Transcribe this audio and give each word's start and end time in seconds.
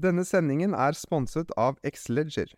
Denne 0.00 0.22
sendingen 0.24 0.72
er 0.72 0.96
sponset 0.96 1.50
av 1.60 1.76
Xleger. 1.84 2.54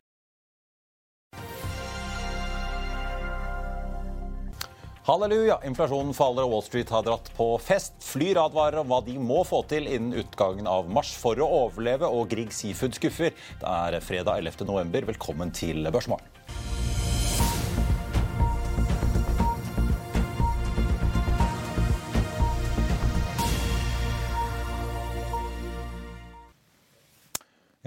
Halleluja! 5.03 5.57
Inflasjonen 5.67 6.15
faller 6.15 6.47
og 6.47 6.53
Wall 6.53 6.63
Street 6.63 6.93
har 6.95 7.03
dratt 7.03 7.33
på 7.35 7.49
fest. 7.59 7.97
Flyr 8.07 8.39
advarer 8.45 8.85
om 8.85 8.93
hva 8.93 9.01
de 9.03 9.17
må 9.19 9.41
få 9.49 9.65
til 9.73 9.89
innen 9.91 10.15
utgangen 10.23 10.69
av 10.71 10.87
mars 10.87 11.11
for 11.19 11.41
å 11.43 11.49
overleve, 11.65 12.07
og 12.07 12.31
Grieg 12.31 12.55
Seafood 12.55 12.95
skuffer. 13.01 13.35
Det 13.59 13.73
er 13.73 13.99
fredag 14.07 14.45
11. 14.45 14.63
november. 14.69 15.11
Velkommen 15.11 15.51
til 15.57 15.83
Børsmorgen. 15.91 16.31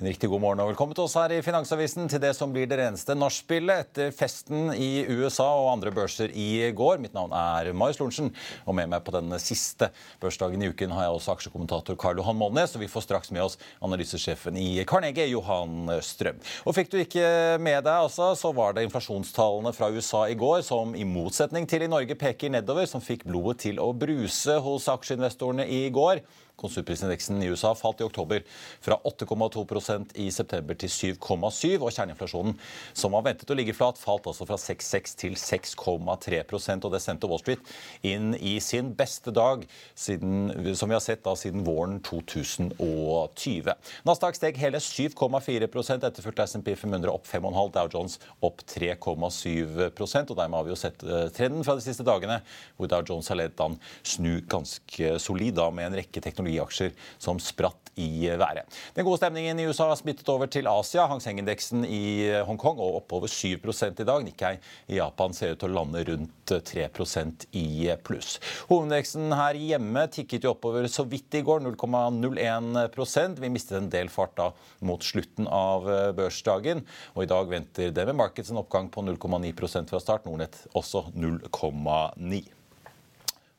En 0.06 0.12
riktig 0.12 0.28
god 0.30 0.42
morgen 0.44 0.60
og 0.62 0.68
velkommen 0.70 0.94
til 0.94 1.08
oss 1.08 1.16
her 1.18 1.32
i 1.34 1.40
Finansavisen 1.42 2.06
til 2.12 2.20
det 2.22 2.30
som 2.38 2.52
blir 2.54 2.68
det 2.70 2.78
reneste 2.78 3.16
nachspielet 3.18 3.88
etter 3.88 4.12
festen 4.14 4.68
i 4.78 5.02
USA 5.10 5.48
og 5.58 5.72
andre 5.72 5.90
børser 5.96 6.30
i 6.30 6.68
går. 6.78 7.00
Mitt 7.02 7.16
navn 7.18 7.34
er 7.34 7.72
Marius 7.74 7.98
Lorentzen, 7.98 8.30
og 8.70 8.78
med 8.78 8.92
meg 8.92 9.02
på 9.02 9.16
den 9.16 9.34
siste 9.42 9.90
børsdagen 10.22 10.62
i 10.62 10.70
uken 10.70 10.94
har 10.94 11.08
jeg 11.08 11.16
også 11.16 11.34
aksjekommentator 11.34 11.98
Karl 11.98 12.22
Johan 12.22 12.38
Molnes, 12.38 12.78
og 12.78 12.86
vi 12.86 12.92
får 12.92 13.08
straks 13.08 13.34
med 13.34 13.48
oss 13.48 13.58
analysesjefen 13.82 14.62
i 14.62 14.68
Carnegie, 14.86 15.26
Johan 15.34 15.90
Strøm. 16.06 16.38
Og 16.70 16.78
fikk 16.78 16.94
du 16.94 17.02
ikke 17.02 17.26
med 17.58 17.82
deg, 17.82 18.06
altså, 18.06 18.36
så 18.38 18.54
var 18.54 18.78
det 18.78 18.86
inflasjonstallene 18.86 19.74
fra 19.74 19.90
USA 19.90 20.28
i 20.30 20.38
går 20.38 20.62
som 20.70 20.94
i 20.94 21.10
motsetning 21.18 21.66
til 21.66 21.88
i 21.88 21.90
Norge 21.90 22.14
peker 22.14 22.54
nedover, 22.54 22.86
som 22.86 23.02
fikk 23.02 23.26
blodet 23.26 23.64
til 23.66 23.82
å 23.82 23.90
bruse 23.90 24.62
hos 24.70 24.86
aksjeinvestorene 25.00 25.66
i 25.66 25.88
går. 25.90 26.22
Konsumprisindeksen 26.60 27.42
i 27.44 27.50
USA 27.52 27.74
falt 27.76 28.02
i 28.02 28.06
oktober 28.08 28.44
fra 28.84 28.98
8,2% 29.04 30.16
i 30.24 30.30
september 30.32 30.78
til 30.80 30.90
7,7 30.90 31.82
og 31.82 31.92
kjerneinflasjonen, 31.92 32.56
som 32.96 33.16
var 33.16 33.26
ventet 33.28 33.52
å 33.52 33.58
ligge 33.58 33.76
flat, 33.76 34.00
falt 34.00 34.28
altså 34.30 34.48
fra 34.48 34.58
6,6 34.62 35.16
til 35.20 35.36
6,3% 35.40 36.88
og 36.88 36.94
Det 36.96 37.02
sendte 37.04 37.30
Wall 37.30 37.42
Street 37.42 37.74
inn 38.06 38.34
i 38.40 38.56
sin 38.64 38.94
beste 38.96 39.34
dag 39.36 39.66
siden, 39.98 40.76
som 40.78 40.92
vi 40.92 40.96
har 40.96 41.04
sett 41.04 41.26
da 41.26 41.36
siden 41.40 41.66
våren 41.68 42.00
2020. 42.06 43.74
Nasdaq 44.08 44.40
steg 44.40 44.60
hele 44.62 44.80
7,4 44.84 45.68
etterfulgt 46.06 46.40
av 46.40 46.50
SMP 46.50 46.74
500 46.80 47.12
opp 47.12 47.28
5,5 47.28 47.74
Dow 47.76 47.92
Jones 47.92 48.18
opp 48.46 48.64
3,7% 48.72 50.32
og 50.32 50.40
Dermed 50.40 50.60
har 50.60 50.68
vi 50.68 50.74
jo 50.74 50.80
sett 50.80 51.04
eh, 51.04 51.28
trenden 51.36 51.66
fra 51.66 51.76
de 51.78 51.84
siste 51.84 52.06
dagene, 52.08 52.40
hvor 52.78 52.90
Dow 52.92 53.04
Jones 53.06 53.30
har 53.32 53.40
ledet 53.40 53.62
an 53.64 53.78
snu 54.06 54.40
ganske 54.50 55.16
solid 55.22 55.58
da 55.60 55.68
med 55.74 55.90
en 55.90 56.00
rekke 56.00 56.22
teknologier 56.24 56.45
teknologiaksjer 56.46 56.94
som 57.18 57.40
spratt 57.40 57.92
i 57.96 58.28
været. 58.28 58.68
Den 58.94 59.06
gode 59.06 59.22
stemningen 59.22 59.60
i 59.60 59.68
USA 59.68 59.88
har 59.88 59.96
smittet 59.96 60.28
over 60.28 60.50
til 60.52 60.68
Asia. 60.68 61.06
Hang 61.08 61.22
Seng-indeksen 61.24 61.86
i 61.88 62.28
Hongkong 62.44 62.80
og 62.84 62.98
oppover 63.00 63.32
7% 63.32 64.02
i 64.02 64.08
dag. 64.08 64.26
Nikkei 64.26 64.58
i 64.92 64.98
Japan 64.98 65.34
ser 65.34 65.54
ut 65.54 65.62
til 65.62 65.72
å 65.72 65.78
lande 65.78 66.04
rundt 66.10 66.52
3% 66.52 67.46
i 67.56 67.88
pluss. 68.04 68.36
Hovedindeksen 68.68 69.32
her 69.32 69.56
hjemme 69.56 70.04
tikket 70.12 70.44
jo 70.44 70.52
oppover 70.52 70.90
så 70.92 71.08
vidt 71.08 71.40
i 71.40 71.44
går, 71.46 71.64
0,01% 71.64 73.40
Vi 73.40 73.54
mistet 73.54 73.80
en 73.80 73.90
del 73.90 74.12
fart 74.12 74.36
da 74.36 74.50
mot 74.84 75.04
slutten 75.04 75.48
av 75.48 75.88
børsdagen. 76.18 76.84
Og 77.16 77.24
i 77.24 77.32
dag 77.32 77.48
venter 77.48 77.96
det 77.96 78.08
med 78.12 78.20
Markets 78.20 78.52
en 78.52 78.60
oppgang 78.60 78.92
på 78.92 79.08
0,9% 79.08 79.88
fra 79.90 80.04
start. 80.04 80.28
Nordnett 80.28 80.66
også 80.76 81.08
0,9 81.16 82.44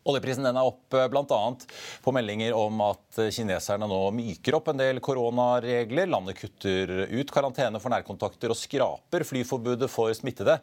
Oljeprisen 0.06 0.46
er 0.46 0.58
opp 0.62 0.94
bl.a. 1.10 1.40
på 2.02 2.14
meldinger 2.14 2.54
om 2.54 2.82
at 2.86 3.18
kineserne 3.34 3.88
nå 3.90 4.00
myker 4.14 4.58
opp 4.58 4.70
en 4.70 4.78
del 4.78 5.00
koronaregler. 5.02 6.06
Landet 6.10 6.38
kutter 6.38 6.92
ut 7.10 7.32
karantene 7.34 7.80
for 7.82 7.90
nærkontakter 7.94 8.54
og 8.54 8.60
skraper 8.60 9.26
flyforbudet 9.26 9.90
for 9.90 10.14
smittede. 10.14 10.60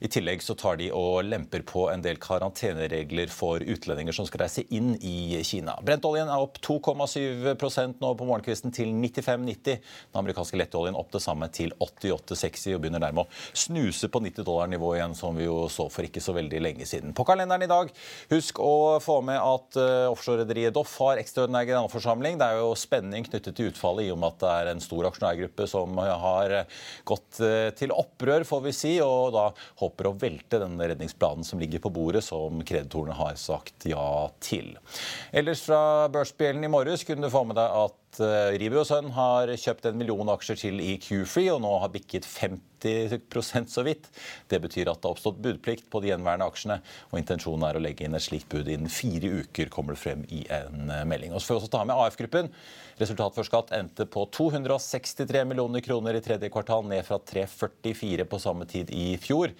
I 0.00 0.08
tillegg 0.08 0.40
så 0.40 0.54
tar 0.56 0.78
de 0.80 0.86
og 0.96 1.26
lemper 1.28 1.60
på 1.68 1.82
en 1.92 2.00
del 2.00 2.16
karanteneregler 2.20 3.28
for 3.32 3.60
utlendinger 3.60 4.16
som 4.16 4.24
skal 4.24 4.46
reise 4.46 4.64
inn 4.72 4.94
i 4.96 5.36
Kina. 5.44 5.74
Brentoljen 5.84 6.30
er 6.32 6.40
opp 6.40 6.56
2,7% 6.64 8.00
nå 8.00 8.12
på 8.16 8.28
morgenkvisten 8.28 8.72
til 8.72 8.94
95,90. 8.96 9.76
Den 9.76 10.20
amerikanske 10.22 10.56
lettoljen 10.56 10.96
opp 10.96 11.12
det 11.12 11.20
samme 11.20 11.50
til 11.52 11.74
88,60 11.76 12.78
og 12.78 12.80
begynner 12.80 13.04
dermed 13.04 13.28
å 13.28 13.58
snuse 13.64 14.08
på 14.08 14.22
90 14.24 14.46
dollar-nivå 14.48 14.94
igjen, 14.96 15.16
som 15.18 15.36
vi 15.36 15.44
jo 15.44 15.66
så 15.68 15.90
for 15.92 16.08
ikke 16.08 16.24
så 16.24 16.32
veldig 16.38 16.62
lenge 16.64 16.88
siden. 16.88 17.12
På 17.16 17.28
kalenderen 17.28 17.66
i 17.66 17.70
dag, 17.70 17.92
husk 18.32 18.62
å 18.64 18.96
få 19.04 19.18
med 19.26 19.36
at 19.36 19.80
uh, 19.80 20.08
offshorerederiet 20.14 20.76
Doff 20.76 20.96
har 21.04 21.20
ekstraordinær 21.20 21.68
generalforsamling. 21.68 22.40
Det 22.40 22.48
er 22.48 22.62
jo 22.62 22.72
spenning 22.78 23.28
knyttet 23.28 23.52
til 23.58 23.68
utfallet 23.68 24.08
i 24.08 24.14
og 24.14 24.22
med 24.22 24.32
at 24.32 24.40
det 24.46 24.56
er 24.56 24.72
en 24.72 24.82
stor 24.84 25.10
aksjonærgruppe 25.10 25.68
som 25.68 26.00
har 26.00 26.56
gått 27.04 27.44
uh, 27.44 27.68
til 27.76 27.92
opprør, 27.92 28.48
får 28.48 28.66
vi 28.70 28.76
si. 28.80 28.96
og 29.04 29.36
da 29.36 29.50
håper 29.84 29.89
håper 29.90 30.08
å 30.08 30.16
velte 30.16 30.62
den 30.62 30.78
redningsplanen 30.80 31.44
som 31.44 31.60
ligger 31.60 31.82
på 31.82 31.92
bordet, 31.92 32.24
som 32.24 32.62
kreditorene 32.64 33.18
har 33.18 33.36
sagt 33.40 33.88
ja 33.90 34.30
til. 34.40 34.76
Ellers 35.34 35.66
fra 35.66 36.08
børsbjellen 36.12 36.64
i 36.64 36.72
morges 36.72 37.04
kunne 37.04 37.26
du 37.26 37.32
få 37.32 37.44
med 37.48 37.58
deg 37.58 37.80
at 37.84 37.99
Eh, 38.18 38.74
og 38.74 38.86
Sønn 38.88 39.12
har 39.14 39.50
kjøpt 39.54 39.86
en 39.86 39.98
million 40.00 40.32
aksjer 40.32 40.58
til 40.58 40.80
i 40.82 40.96
Q-Free 40.98 41.52
og 41.52 41.60
nå 41.62 41.70
har 41.82 41.92
bikket 41.94 42.26
50 42.26 43.68
så 43.70 43.84
vidt. 43.86 44.08
Det 44.48 44.58
betyr 44.64 44.88
at 44.88 44.98
det 44.98 45.06
har 45.06 45.14
oppstått 45.14 45.38
budplikt 45.44 45.86
på 45.92 46.00
de 46.02 46.10
gjenværende 46.10 46.48
aksjene, 46.48 46.78
og 47.12 47.20
intensjonen 47.20 47.66
er 47.68 47.78
å 47.78 47.82
legge 47.84 48.06
inn 48.06 48.16
et 48.16 48.24
slikt 48.24 48.48
bud 48.50 48.68
innen 48.68 48.90
fire 48.90 49.44
uker, 49.44 49.70
kommer 49.70 49.94
det 49.94 50.02
frem 50.02 50.24
i 50.32 50.42
en 50.50 50.90
eh, 50.90 51.04
melding. 51.06 51.34
Og 51.34 51.42
så 51.42 51.52
får 51.52 51.58
vi 51.58 51.62
også 51.62 51.74
ta 51.76 51.84
med 51.84 52.00
AF-gruppen. 52.00 52.50
Resultat 53.00 53.36
før 53.36 53.46
skatt 53.46 53.70
endte 53.76 54.08
på 54.10 54.26
263 54.34 55.44
millioner 55.48 55.84
kroner 55.84 56.18
i 56.18 56.24
tredje 56.24 56.50
kvartal, 56.52 56.88
ned 56.90 57.06
fra 57.06 57.20
344 57.30 58.26
på 58.26 58.42
samme 58.42 58.66
tid 58.68 58.90
i 58.96 59.14
fjor. 59.22 59.54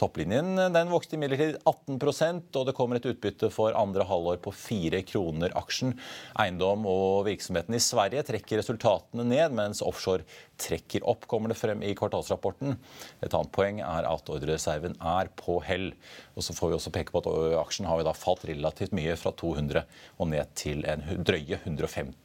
Topplinjen 0.00 0.58
den 0.74 0.90
vokste 0.92 1.16
imidlertid 1.16 1.58
18% 1.64 2.56
og 2.58 2.66
det 2.68 2.74
kommer 2.76 2.98
et 2.98 3.08
utbytte 3.08 3.50
for 3.54 3.76
andre 3.76 4.04
halvår 4.06 4.40
på 4.44 4.52
4 4.52 5.00
kroner 5.08 5.54
aksjen. 5.56 5.94
Eiendom 6.40 6.84
og 6.90 7.26
virksomheten 7.30 7.76
i 7.76 7.82
Sverige 7.82 8.24
trekker 8.28 8.60
resultatene 8.60 9.24
ned, 9.26 9.56
mens 9.56 9.82
offshore 9.84 10.26
trekker 10.60 11.04
opp, 11.08 11.26
kommer 11.30 11.52
det 11.52 11.58
frem 11.60 11.82
i 11.84 11.94
kvartalsrapporten. 11.96 12.76
Et 13.22 13.32
annet 13.32 13.52
poeng 13.54 13.80
er 13.84 14.08
at 14.08 14.32
ordrereserven 14.32 14.96
er 15.00 15.32
på 15.38 15.60
hell. 15.66 15.90
Og 16.36 16.44
så 16.44 16.56
får 16.56 16.72
vi 16.72 16.78
også 16.78 16.92
peke 16.94 17.14
på 17.14 17.22
at 17.22 17.30
aksjen 17.62 17.88
har 17.88 18.00
jo 18.00 18.08
da 18.08 18.16
falt 18.16 18.46
relativt 18.48 18.94
mye 18.96 19.16
fra 19.20 19.32
200 19.36 19.84
og 20.20 20.30
ned 20.32 20.54
til 20.58 20.84
en 20.88 21.04
drøye 21.26 21.60
150 21.62 22.22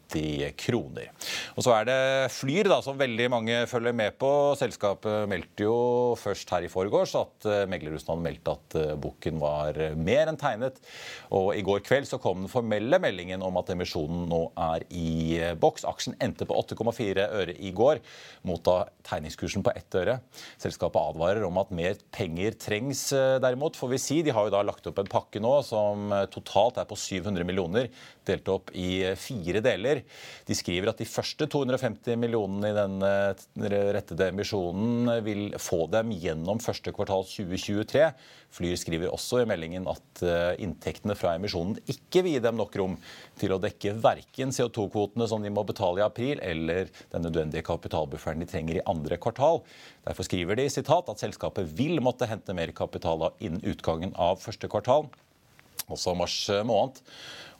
kroner. 0.60 1.07
Og 1.56 1.63
så 1.63 1.72
er 1.78 1.86
det 1.88 2.00
Flyr, 2.36 2.68
da, 2.68 2.81
som 2.83 3.00
veldig 3.00 3.30
mange 3.31 3.62
følger 3.72 3.95
med 3.95 4.18
på. 4.19 4.30
Selskapet 4.60 5.30
meldte 5.31 5.63
jo 5.63 5.78
først 6.19 6.51
her 6.51 6.68
i 6.68 6.72
forgårs 6.72 7.13
at 7.16 7.48
uh, 7.48 7.63
meldte 7.72 8.51
at 8.51 8.75
boken 9.00 9.39
var 9.39 9.80
mer 9.95 10.28
enn 10.28 10.39
tegnet. 10.39 10.81
Og 11.31 11.54
i 11.56 11.63
går 11.63 11.80
kveld 11.88 12.10
så 12.10 12.19
kom 12.19 12.44
den 12.44 12.51
formelle 12.51 13.00
meldingen 13.00 13.44
om 13.45 13.60
at 13.62 13.72
emisjonen 13.72 14.28
nå 14.31 14.42
er 14.60 14.83
i 14.92 15.39
boks. 15.62 15.88
Aksjen 15.88 16.19
endte 16.19 16.48
på 16.50 16.60
8,4 16.60 17.30
øre 17.31 17.56
i 17.56 17.72
går, 17.75 18.04
mot 18.47 18.62
da 18.65 18.85
tegningskursen 19.07 19.63
på 19.65 19.73
ett 19.75 19.97
øre. 19.97 20.18
Selskapet 20.62 21.01
advarer 21.01 21.45
om 21.47 21.59
at 21.62 21.73
mer 21.75 22.00
penger 22.13 22.57
trengs, 22.62 23.07
derimot, 23.44 23.79
får 23.79 23.94
vi 23.94 24.01
si. 24.01 24.19
De 24.25 24.33
har 24.35 24.47
jo 24.47 24.53
da 24.53 24.63
lagt 24.65 24.88
opp 24.89 25.01
en 25.01 25.12
pakke 25.12 25.41
nå 25.44 25.53
som 25.65 26.12
totalt 26.33 26.79
er 26.81 26.89
på 26.89 26.97
700 27.00 27.47
millioner, 27.47 27.89
delt 28.27 28.51
opp 28.51 28.71
i 28.77 29.01
fire 29.19 29.63
deler. 29.63 30.03
De 30.47 30.57
skriver 30.57 30.91
at 30.91 31.01
de 31.01 31.09
første 31.09 31.47
250 31.51 32.19
millionene 32.21 32.71
i 32.71 32.77
den 32.77 33.01
rettede 33.95 34.29
emisjonen 34.31 35.09
vil 35.25 35.50
få 35.62 35.85
dem 35.91 36.13
gjennom 36.13 36.62
første 36.63 36.94
kvartal 36.95 37.25
2023. 37.27 38.06
Flyr 38.51 38.75
skriver 38.79 39.12
også 39.13 39.41
i 39.41 39.47
meldingen 39.47 39.88
at 39.89 40.23
eh, 40.27 40.59
inntektene 40.63 41.15
fra 41.15 41.38
emisjonen 41.38 41.77
ikke 41.91 42.23
vil 42.25 42.35
gi 42.35 42.44
dem 42.44 42.57
nok 42.59 42.75
rom 42.79 42.97
til 43.39 43.56
å 43.56 43.59
dekke 43.62 43.94
verken 44.03 44.51
CO2-kvotene 44.56 45.27
som 45.31 45.44
de 45.44 45.51
må 45.53 45.63
betale 45.68 46.01
i 46.01 46.06
april, 46.06 46.41
eller 46.44 46.91
den 47.13 47.25
nødvendige 47.27 47.63
kapitalbufferen 48.12 48.40
de 48.40 48.48
trenger 48.50 48.80
i 48.80 48.86
andre 48.86 49.18
kvartal. 49.18 49.62
Derfor 50.06 50.24
skriver 50.24 50.56
de 50.56 50.69
sitat, 50.69 51.10
at 51.10 51.19
selskapet 51.19 51.72
vil 51.78 52.02
måtte 52.02 52.28
hente 52.28 52.54
mer 52.54 52.72
kapital 52.72 53.31
innen 53.40 53.63
utgangen 53.63 54.13
av 54.16 54.42
første 54.42 54.68
kvartal, 54.68 55.08
også 55.96 56.18
mars 56.18 56.40
måned. 56.68 57.04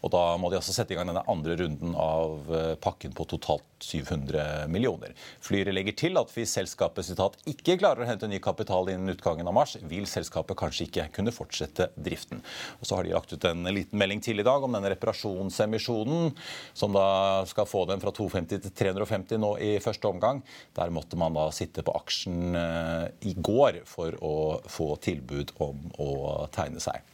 Og 0.01 0.10
da 0.13 0.22
må 0.42 0.50
de 0.50 0.57
også 0.57 0.74
sette 0.74 0.95
i 0.95 0.98
gang 0.98 1.10
denne 1.10 1.24
andre 1.30 1.56
runden 1.60 1.94
av 1.98 2.50
eh, 2.50 2.74
pakken 2.81 3.13
på 3.18 3.25
totalt 3.30 3.68
700 3.81 4.68
millioner. 4.72 5.13
Flyret 5.45 5.74
legger 5.74 5.95
til 5.98 6.18
at 6.19 6.33
hvis 6.33 6.54
selskapet 6.57 7.06
citat, 7.06 7.38
ikke 7.50 7.78
klarer 7.81 8.04
å 8.04 8.10
hente 8.10 8.30
ny 8.30 8.39
kapital 8.42 8.89
innen 8.89 9.13
utgangen 9.13 9.48
av 9.50 9.56
mars, 9.57 9.75
vil 9.89 10.07
selskapet 10.10 10.57
kanskje 10.57 10.88
ikke 10.88 11.07
kunne 11.18 11.33
fortsette 11.33 11.92
driften. 11.95 12.42
Og 12.80 12.89
så 12.89 12.98
har 12.98 13.06
de 13.06 13.13
lagt 13.13 13.33
ut 13.33 13.48
en 13.50 13.69
liten 13.69 14.01
melding 14.01 14.24
til 14.25 14.42
i 14.42 14.48
dag 14.48 14.66
om 14.66 14.74
denne 14.78 14.94
reparasjonsemisjonen, 14.95 16.33
som 16.78 16.98
da 16.98 17.06
skal 17.50 17.69
få 17.69 17.86
dem 17.89 18.01
fra 18.01 18.13
250 18.18 18.66
til 18.66 18.78
350 18.83 19.42
nå 19.42 19.56
i 19.62 19.72
første 19.83 20.10
omgang. 20.10 20.42
Der 20.78 20.94
måtte 20.94 21.19
man 21.19 21.38
da 21.38 21.50
sitte 21.54 21.86
på 21.86 21.98
aksjen 22.01 22.57
eh, 22.57 23.07
i 23.30 23.38
går 23.38 23.83
for 23.89 24.18
å 24.25 24.36
få 24.69 24.95
tilbud 25.01 25.57
om 25.62 25.89
å 26.01 26.13
tegne 26.54 26.81
seg. 26.81 27.06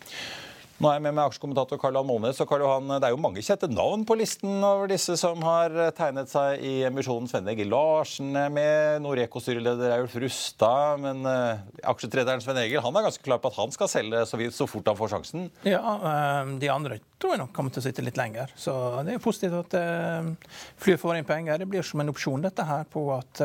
Nå 0.77 0.91
er 0.91 0.99
jeg 0.99 1.07
med 1.07 1.15
med 1.17 1.23
aksjekommentator 1.25 1.79
Karl 1.81 1.95
Johan 1.97 2.05
Molnes. 2.05 2.37
Og 2.43 2.49
Karl 2.51 2.61
Johan, 2.61 2.91
Det 3.01 3.07
er 3.07 3.13
jo 3.15 3.17
mange 3.17 3.41
kjente 3.41 3.65
navn 3.71 4.03
på 4.05 4.13
listen 4.19 4.61
over 4.61 4.85
disse 4.91 5.15
som 5.17 5.41
har 5.41 5.73
tegnet 5.97 6.29
seg 6.29 6.61
i 6.61 6.73
emisjonen. 6.85 7.25
Sven 7.25 7.49
Egil 7.49 7.71
Larsen 7.73 8.29
er 8.37 8.51
med, 8.53 9.01
Noreco-styreleder 9.01 9.95
Eulf 9.95 10.13
Rustad. 10.21 11.01
Men 11.01 11.25
uh, 11.25 11.57
aksjetrederen 11.81 12.43
Sven 12.45 12.61
Egil 12.61 12.83
han 12.85 12.93
er 12.93 13.07
ganske 13.07 13.25
klar 13.25 13.41
på 13.41 13.49
at 13.49 13.57
han 13.57 13.73
skal 13.73 13.89
selge 13.89 14.21
så, 14.29 14.37
så 14.53 14.67
fort 14.69 14.91
han 14.91 14.99
får 14.99 15.15
sjansen. 15.15 15.47
Ja, 15.65 15.81
uh, 15.81 16.53
de 16.61 16.69
andre 16.69 16.99
tror 17.17 17.33
jeg 17.33 17.41
nok 17.41 17.55
kommer 17.57 17.73
til 17.73 17.81
å 17.81 17.87
sitte 17.87 18.05
litt 18.05 18.21
lenger. 18.21 18.53
Så 18.53 18.75
det 19.07 19.17
er 19.17 19.23
positivt 19.23 19.57
at 19.57 19.79
uh, 19.81 20.29
flyet 20.77 21.01
får 21.01 21.17
inn 21.17 21.25
penger. 21.25 21.57
Det 21.57 21.69
blir 21.73 21.89
som 21.89 22.05
en 22.05 22.13
opsjon 22.13 22.45
dette 22.45 22.67
her 22.69 22.85
på 22.93 23.07
at 23.17 23.41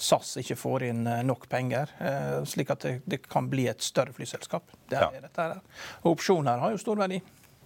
SAS 0.00 0.32
ikke 0.40 0.56
får 0.56 0.88
inn 0.88 1.04
nok 1.26 1.44
penger, 1.52 1.90
slik 2.48 2.70
at 2.72 2.84
det, 2.84 2.92
det, 3.04 3.20
kan 3.30 3.48
bli 3.50 3.66
et 3.70 3.82
større 3.84 4.14
flyselskap. 4.16 4.64
Det 4.88 4.96
er 4.98 5.18
ja. 5.18 5.22
dette 5.24 5.44
her. 5.44 5.60
Og 6.08 6.16
opsjoner 6.30 6.58
har 6.62 6.74
jo 6.74 6.80
stor 6.80 6.98
verdi. 7.00 7.20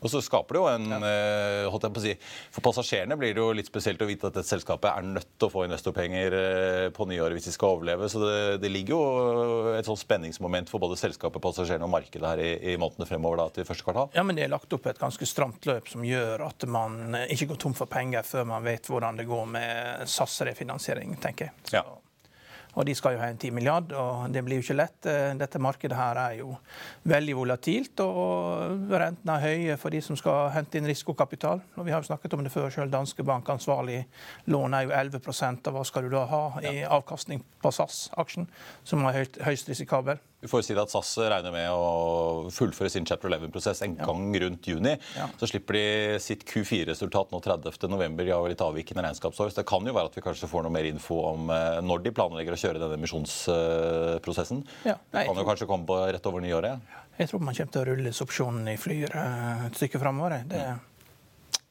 Og 0.04 0.10
så 0.12 0.20
skaper 0.20 0.52
det 0.52 0.60
jo 0.60 0.64
en 0.68 0.90
ja. 0.92 0.96
Eh, 1.08 1.66
holdt 1.72 1.86
jeg 1.86 1.94
på 1.94 2.00
å 2.00 2.04
si, 2.04 2.10
For 2.52 2.64
passasjerene 2.66 3.16
blir 3.16 3.32
det 3.32 3.40
jo 3.40 3.54
litt 3.56 3.70
spesielt 3.70 4.02
å 4.04 4.08
vite 4.08 4.28
at 4.28 4.34
dette 4.36 4.50
selskapet 4.50 4.90
er 4.90 5.06
nødt 5.06 5.30
til 5.38 5.48
å 5.48 5.52
få 5.54 5.62
investorpenger 5.64 6.36
eh, 6.36 6.88
på 6.92 7.06
nyåret 7.08 7.38
hvis 7.38 7.48
de 7.48 7.54
skal 7.54 7.78
overleve. 7.78 8.10
Så 8.12 8.20
det, 8.20 8.34
det 8.60 8.72
ligger 8.74 8.98
jo 8.98 9.72
et 9.78 9.88
sånt 9.88 10.02
spenningsmoment 10.02 10.68
for 10.68 10.82
både 10.82 10.98
selskapet, 11.00 11.40
passasjerene 11.40 11.88
og 11.88 11.94
markedet 11.94 12.34
her 12.34 12.44
i, 12.44 12.52
i 12.74 12.76
månedene 12.76 13.08
fremover 13.08 13.40
da, 13.40 13.48
til 13.56 13.68
første 13.70 13.88
kvartal. 13.88 14.12
Ja, 14.18 14.26
men 14.28 14.36
det 14.36 14.44
er 14.44 14.52
lagt 14.52 14.76
opp 14.76 14.92
et 14.92 15.00
ganske 15.00 15.30
stramt 15.30 15.64
løp 15.70 15.88
som 15.88 16.04
gjør 16.04 16.50
at 16.50 16.68
man 16.68 17.16
ikke 17.24 17.54
går 17.54 17.64
tom 17.64 17.78
for 17.78 17.88
penger 17.88 18.28
før 18.28 18.50
man 18.52 18.66
vet 18.66 18.92
hvordan 18.92 19.22
det 19.22 19.28
går 19.30 19.48
med 19.56 20.04
SAS-refinansiering, 20.04 21.16
tenker 21.24 21.48
jeg. 21.48 21.56
Så. 21.64 21.78
Ja. 21.80 22.03
Og 22.74 22.86
de 22.88 22.94
skal 22.96 23.14
jo 23.14 23.22
ha 23.22 23.28
en 23.30 23.38
10 23.38 23.54
milliard, 23.54 23.92
og 23.92 24.32
det 24.34 24.42
blir 24.44 24.58
jo 24.58 24.64
ikke 24.66 24.76
lett. 24.78 24.98
Eh, 25.10 25.34
dette 25.38 25.60
markedet 25.62 25.96
her 25.98 26.18
er 26.20 26.38
jo 26.40 26.56
veldig 27.10 27.36
volatilt, 27.38 28.02
og 28.02 28.90
rentene 28.90 29.36
er 29.38 29.44
høye 29.44 29.78
for 29.80 29.94
de 29.94 30.02
som 30.04 30.18
skal 30.18 30.50
hente 30.54 30.80
inn 30.80 30.88
risikokapital. 30.90 31.62
Og 31.78 31.86
vi 31.86 31.94
har 31.94 32.02
jo 32.02 32.10
snakket 32.10 32.34
om 32.34 32.44
det 32.44 32.52
før, 32.54 32.70
selv 32.74 32.92
Danske 32.92 33.26
Bank 33.26 33.48
ansvarlig 33.54 34.02
lån 34.50 34.78
er 34.78 34.88
jo 34.88 34.94
11 34.94 35.22
av 35.68 35.74
hva 35.76 35.84
skal 35.86 36.06
du 36.06 36.14
da 36.14 36.24
ha 36.30 36.44
i 36.62 36.76
avkastning 36.84 37.42
på 37.62 37.74
SAS-aksjen, 37.74 38.48
som 38.84 39.06
er 39.08 39.24
høyst 39.46 39.70
risikabel. 39.70 40.20
Vi 40.44 40.48
får 40.52 40.60
si 40.66 40.74
at 40.76 40.92
SAS 40.92 41.14
regner 41.24 41.54
med 41.54 41.70
å 41.72 42.50
fullføre 42.52 42.90
sin 42.92 43.06
chapter 43.08 43.32
11-prosess 43.32 43.80
en 43.86 43.94
gang 43.96 44.26
rundt 44.42 44.66
juni. 44.68 44.92
Ja. 45.16 45.30
Så 45.40 45.48
slipper 45.48 45.78
de 45.78 45.84
sitt 46.20 46.44
Q4-resultat 46.50 47.32
nå 47.32 47.40
30.11. 47.40 48.18
De 48.20 48.28
har 48.28 48.50
litt 48.52 48.64
avvikende 48.64 49.06
regnskapsår. 49.06 49.54
Så 49.54 49.62
det 49.62 49.66
kan 49.70 49.88
jo 49.88 49.96
være 49.96 50.12
at 50.12 50.18
vi 50.18 50.26
kanskje 50.26 50.50
får 50.50 50.66
noe 50.66 50.74
mer 50.74 50.90
info 50.90 51.22
om 51.30 51.48
eh, 51.54 51.80
når 51.80 52.04
de 52.04 52.12
planlegger 52.20 52.52
å 52.52 52.60
kjøre 52.60 52.82
denne 52.82 53.00
emisjonsprosessen. 53.00 54.60
Ja. 54.84 54.98
Det 55.16 55.24
kan 55.30 55.40
jo 55.40 55.48
kanskje 55.48 55.70
komme 55.70 55.88
på 55.88 55.96
rett 56.04 56.28
over 56.28 56.44
nyåret? 56.44 56.92
Jeg 57.16 57.30
tror 57.30 57.40
man 57.46 57.56
kommer 57.56 57.72
til 57.72 57.80
å 57.80 57.88
rulle 57.88 58.12
opsjonen 58.26 58.68
i 58.74 58.76
Flyr 58.84 59.16
eh, 59.16 59.68
et 59.70 59.80
stykke 59.80 60.02
framover. 60.02 60.42
Det, 60.50 60.60
ja 60.60 60.76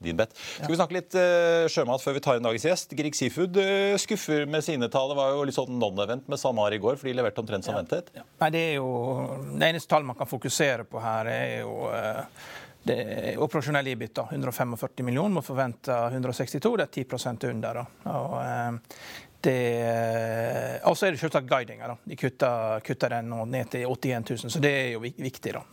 din 0.03 0.17
bet. 0.19 0.33
Skal 0.55 0.71
vi 0.71 0.79
snakke 0.79 0.97
litt 0.97 1.17
uh, 1.17 1.65
sjømat 1.71 2.03
før 2.03 2.17
vi 2.17 2.23
tar 2.25 2.39
inn 2.39 2.47
dagens 2.47 2.67
gjest? 2.67 2.95
Grieg 2.97 3.17
Seafood 3.17 3.59
uh, 3.59 3.93
skuffer 4.01 4.47
med 4.49 4.65
sine 4.65 4.89
tall. 4.93 5.11
Det 5.13 5.19
var 5.19 5.35
jo 5.35 5.45
litt 5.47 5.57
sånn 5.57 5.79
non-event 5.79 6.27
med 6.31 6.41
SalMar 6.41 6.75
i 6.75 6.81
går, 6.83 6.99
for 6.99 7.09
de 7.09 7.15
leverte 7.17 7.43
omtrent 7.43 7.67
som 7.67 7.77
ventet. 7.77 8.11
Ja. 8.17 8.25
Nei, 8.43 8.51
det 8.55 8.65
er 8.71 8.75
jo 8.79 8.91
det 9.53 9.71
eneste 9.71 9.93
tallet 9.93 10.09
man 10.09 10.19
kan 10.19 10.29
fokusere 10.29 10.87
på 10.89 11.01
her, 11.03 11.31
er 11.31 11.57
jo 11.61 11.77
uh, 11.91 12.23
det 12.83 12.95
er 12.99 13.37
operasjonell 13.39 13.87
EBIT. 13.93 14.19
145 14.35 15.05
millioner, 15.07 15.37
må 15.37 15.43
forvente 15.45 15.95
162. 16.09 16.73
Det 16.81 16.89
er 16.89 17.13
10 17.15 17.53
under. 17.53 17.79
Da. 17.79 17.85
Og, 18.11 18.33
og 19.51 20.95
så 20.97 21.07
er 21.07 21.15
det 21.15 21.19
selvsagt 21.19 21.49
guidinga. 21.49 21.89
De 22.03 22.15
kutter, 22.15 22.79
kutter, 22.85 23.15
den 23.15 23.29
nå 23.31 23.45
ned 23.51 23.71
til 23.73 23.85
81 23.89 24.29
000, 24.29 24.53
så 24.53 24.61
det 24.63 24.71
er 24.71 24.89
jo 24.93 25.01
viktig. 25.03 25.53
da. 25.53 25.63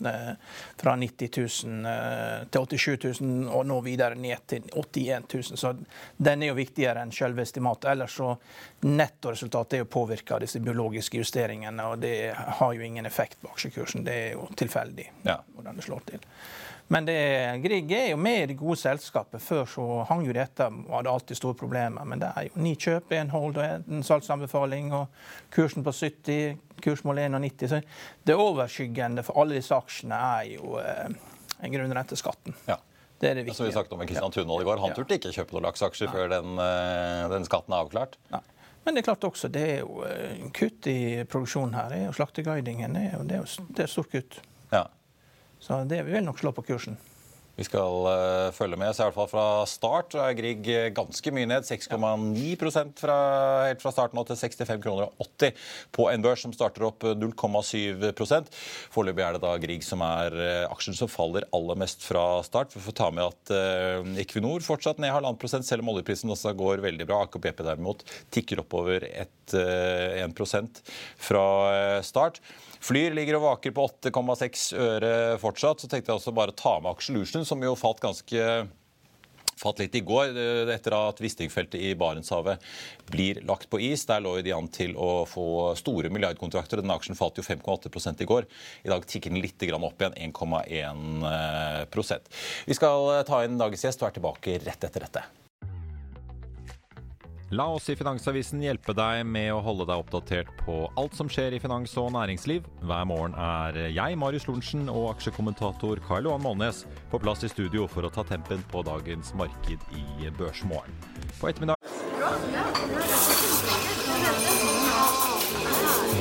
Fra 0.80 0.96
90 0.96 1.30
000 1.66 1.90
eh, 1.92 2.46
til 2.50 2.78
87 2.78 3.20
000 3.20 3.50
og 3.54 3.66
nå 3.66 3.80
videre 3.86 4.18
ned 4.18 4.46
til 4.50 4.66
81 4.74 5.28
000. 5.34 5.60
Så 5.60 5.74
den 6.16 6.42
er 6.42 6.52
jo 6.52 6.58
viktigere 6.58 7.04
enn 7.04 7.14
selve 7.14 7.44
estimatet. 7.46 7.92
Ellers 7.92 8.16
så 8.18 8.32
nettoresultatet 8.86 9.78
er 9.78 9.84
jo 9.84 9.92
påvirka 9.92 10.36
av 10.36 10.44
disse 10.44 10.62
biologiske 10.64 11.20
justeringene, 11.20 11.86
og 11.92 12.02
det 12.02 12.32
har 12.34 12.74
jo 12.74 12.86
ingen 12.86 13.06
effekt 13.06 13.40
på 13.42 13.52
aksjekursen. 13.54 14.04
Det 14.06 14.18
er 14.24 14.34
jo 14.34 14.48
tilfeldig 14.56 15.06
ja. 15.28 15.40
hvordan 15.54 15.78
det 15.78 15.86
slår 15.86 16.06
til. 16.10 16.26
Men 16.90 17.06
det, 17.06 17.16
Grieg 17.62 17.92
er 17.94 18.08
jo 18.10 18.16
med 18.18 18.40
i 18.42 18.46
det 18.50 18.56
gode 18.58 18.74
selskapet. 18.80 19.38
Før 19.42 19.68
så 19.70 19.84
hang 20.08 20.24
jo 20.26 20.34
dette 20.34 20.66
og 20.66 20.96
hadde 20.96 21.12
alltid 21.12 21.38
store 21.38 21.54
problemer. 21.54 22.02
Men 22.08 22.18
det 22.18 22.32
er 22.34 22.48
jo 22.48 22.64
ni 22.64 22.72
kjøp, 22.74 23.12
én 23.14 23.30
hold 23.30 23.60
og 23.62 23.92
en 23.94 24.02
salgsanbefaling, 24.06 24.90
og 24.98 25.06
kursen 25.54 25.86
på 25.86 25.94
70, 25.94 26.58
kursmål 26.82 27.22
91. 27.28 27.70
Så 27.70 27.80
det 28.26 28.34
overskyggende 28.34 29.22
for 29.22 29.38
alle 29.38 29.60
disse 29.60 29.78
aksjene 29.78 30.18
er 30.40 30.50
jo 30.56 30.80
eh, 30.82 31.70
grunnrenteskatten. 31.70 32.58
Ja. 32.66 32.80
Det 33.20 33.30
er 33.30 33.38
det 33.38 33.46
viktige. 33.46 33.60
Som 33.60 33.66
vi 33.68 33.72
snakket 33.76 33.94
om 33.94 34.02
med 34.02 34.08
Kristian 34.08 34.32
Tunvold 34.32 34.62
i 34.62 34.68
går, 34.72 34.82
Han 34.82 34.94
turte 34.96 35.20
ikke 35.20 35.34
kjøpe 35.36 35.54
noen 35.54 35.66
lakseaksjer 35.68 36.10
før 36.10 36.30
den, 36.32 36.58
eh, 36.58 37.24
den, 37.30 37.46
skatten 37.46 37.76
er 37.76 37.84
avklart. 37.84 38.18
Nei. 38.34 38.42
Men 38.82 38.96
det 38.96 39.02
er 39.02 39.10
klart 39.12 39.24
også, 39.28 39.50
det 39.52 39.66
er 39.76 39.82
jo 39.82 40.02
eh, 40.08 40.46
kutt 40.56 40.86
i 40.90 41.00
produksjonen 41.28 41.76
her. 41.76 41.90
Det 41.92 41.98
er 42.00 42.06
jo 42.08 42.14
Slakteguidingen 42.16 42.96
det 42.96 43.10
er 43.10 43.18
jo, 43.18 43.26
det 43.28 43.36
er 43.36 43.44
jo 43.44 43.66
det 43.76 43.84
er 43.84 43.92
stort 43.92 44.10
kutt. 44.10 44.40
Så 45.60 45.84
det 45.88 46.02
vil 46.08 46.24
nok 46.24 46.40
slå 46.40 46.52
på 46.56 46.64
kursen. 46.72 46.98
Vi 47.60 47.66
skal 47.66 48.06
uh, 48.08 48.52
følge 48.56 48.78
med. 48.80 48.94
Så 48.96 49.04
i 49.04 49.06
hvert 49.10 49.16
fall 49.18 49.28
Fra 49.28 49.46
start 49.68 50.14
er 50.16 50.36
Grieg 50.38 50.68
ganske 50.96 51.32
mye 51.34 51.48
ned. 51.50 51.66
6,9% 51.68 53.02
fra, 53.02 53.16
helt 53.68 53.82
fra 53.82 53.92
starten 53.92 54.22
til 54.24 54.38
65 54.40 54.80
kroner 54.80 55.10
og 55.10 55.26
80 55.26 55.66
på 55.92 56.06
en 56.08 56.24
børs 56.24 56.44
som 56.46 56.54
starter 56.56 56.86
opp 56.88 57.04
0,7 57.04 58.48
Foreløpig 58.94 59.24
er 59.26 59.36
det 59.36 59.42
da 59.44 59.52
Grieg 59.60 59.84
som 59.84 60.04
er 60.06 60.36
uh, 60.38 60.70
aksjen 60.70 60.96
som 60.96 61.10
faller 61.12 61.44
aller 61.56 61.82
mest 61.82 62.06
fra 62.06 62.24
start. 62.46 62.72
Vi 62.76 62.84
får 62.86 62.96
ta 63.02 63.10
med 63.12 63.28
at 63.28 63.52
uh, 63.52 64.08
Equinor 64.22 64.64
fortsatt 64.64 65.02
ned 65.02 65.12
halvannen 65.12 65.40
prosent, 65.40 65.68
selv 65.68 65.84
om 65.84 65.92
oljeprisen 65.92 66.32
også 66.32 66.54
går 66.56 66.84
veldig 66.86 67.10
bra. 67.10 67.26
Aker 67.26 67.44
BP 67.44 67.60
derimot 67.66 68.06
tikker 68.32 68.64
oppover 68.64 69.04
et, 69.10 69.36
1% 69.50 70.82
fra 71.20 71.44
start. 72.06 72.38
Flyr 72.80 73.14
ligger 73.16 73.36
og 73.38 73.46
vaker 73.46 73.74
på 73.76 73.86
8,6 74.08 74.66
øre 74.80 75.14
fortsatt. 75.40 75.82
Så 75.82 75.88
tenkte 75.90 76.12
jeg 76.12 76.20
også 76.20 76.36
bare 76.36 76.56
ta 76.56 76.78
med 76.80 76.94
Aksjelution, 76.94 77.44
som 77.48 77.60
jo 77.64 77.76
falt 77.78 78.00
ganske 78.02 78.44
fatt 79.60 79.80
litt 79.82 79.94
i 79.98 80.00
går 80.06 80.36
eh, 80.40 80.70
etter 80.74 80.94
at 80.96 81.20
Wisting-feltet 81.20 81.80
i 81.84 81.94
Barentshavet 81.98 82.62
blir 83.10 83.42
lagt 83.48 83.68
på 83.70 83.80
is. 83.84 84.06
Der 84.08 84.20
lå 84.24 84.32
de 84.44 84.52
an 84.56 84.68
til 84.72 84.96
å 84.96 85.26
få 85.28 85.74
store 85.78 86.08
milliardkontrakter. 86.12 86.80
Denne 86.80 86.96
aksjen 86.96 87.18
falt 87.18 87.36
jo 87.40 87.44
5,8 87.46 88.14
i 88.24 88.30
går. 88.30 88.44
I 88.86 88.92
dag 88.92 89.04
tikker 89.08 89.30
den 89.34 89.42
litt 89.44 89.60
opp 89.60 90.00
igjen, 90.00 90.32
1,1% 90.32 92.20
Vi 92.66 92.74
skal 92.78 92.98
ta 93.28 93.36
inn 93.44 93.60
dagens 93.60 93.84
gjest 93.84 94.02
og 94.02 94.08
er 94.08 94.14
tilbake 94.16 94.58
rett 94.64 94.84
etter 94.88 95.00
dette. 95.04 95.22
La 97.50 97.64
oss 97.66 97.88
i 97.90 97.96
Finansavisen 97.98 98.60
hjelpe 98.62 98.94
deg 98.94 99.24
med 99.26 99.48
å 99.50 99.56
holde 99.66 99.82
deg 99.88 99.98
oppdatert 99.98 100.50
på 100.60 100.84
alt 101.00 101.16
som 101.18 101.26
skjer 101.26 101.56
i 101.56 101.58
finans 101.58 101.96
og 101.98 102.12
næringsliv. 102.14 102.68
Hver 102.86 103.08
morgen 103.10 103.34
er 103.34 103.88
jeg, 103.90 104.18
Marius 104.22 104.46
Lorentzen, 104.46 104.84
og 104.86 105.08
aksjekommentator 105.16 105.98
Karl 106.06 106.28
Johan 106.28 106.44
Målnes 106.44 106.84
på 107.10 107.18
plass 107.18 107.42
i 107.42 107.50
studio 107.50 107.88
for 107.90 108.06
å 108.06 108.12
ta 108.14 108.22
tempen 108.28 108.62
på 108.70 108.84
dagens 108.86 109.34
marked 109.34 109.82
i 109.98 110.30
Børsmorgen. 110.38 110.94
På 111.40 111.50
ettermiddag 111.50 111.74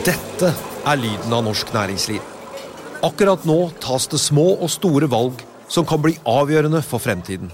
Dette 0.09 0.53
er 0.89 1.01
lyden 1.05 1.38
av 1.38 1.45
norsk 1.45 1.77
næringsliv. 1.77 2.25
Akkurat 3.05 3.45
nå 3.45 3.62
tas 3.77 4.09
det 4.09 4.25
små 4.25 4.55
og 4.57 4.69
store 4.74 5.05
valg 5.13 5.45
som 5.69 5.86
kan 5.86 6.01
bli 6.01 6.17
avgjørende 6.25 6.81
for 6.81 6.98
fremtiden. 6.98 7.53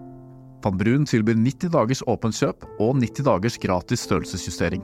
Van 0.61 0.77
Brun 0.77 1.05
tilbyr 1.09 1.35
90 1.41 1.71
dagers 1.73 2.03
åpent 2.05 2.37
kjøp 2.37 2.65
og 2.77 2.95
90 3.01 3.25
dagers 3.25 3.57
gratis 3.61 4.03
størrelsesjustering. 4.05 4.83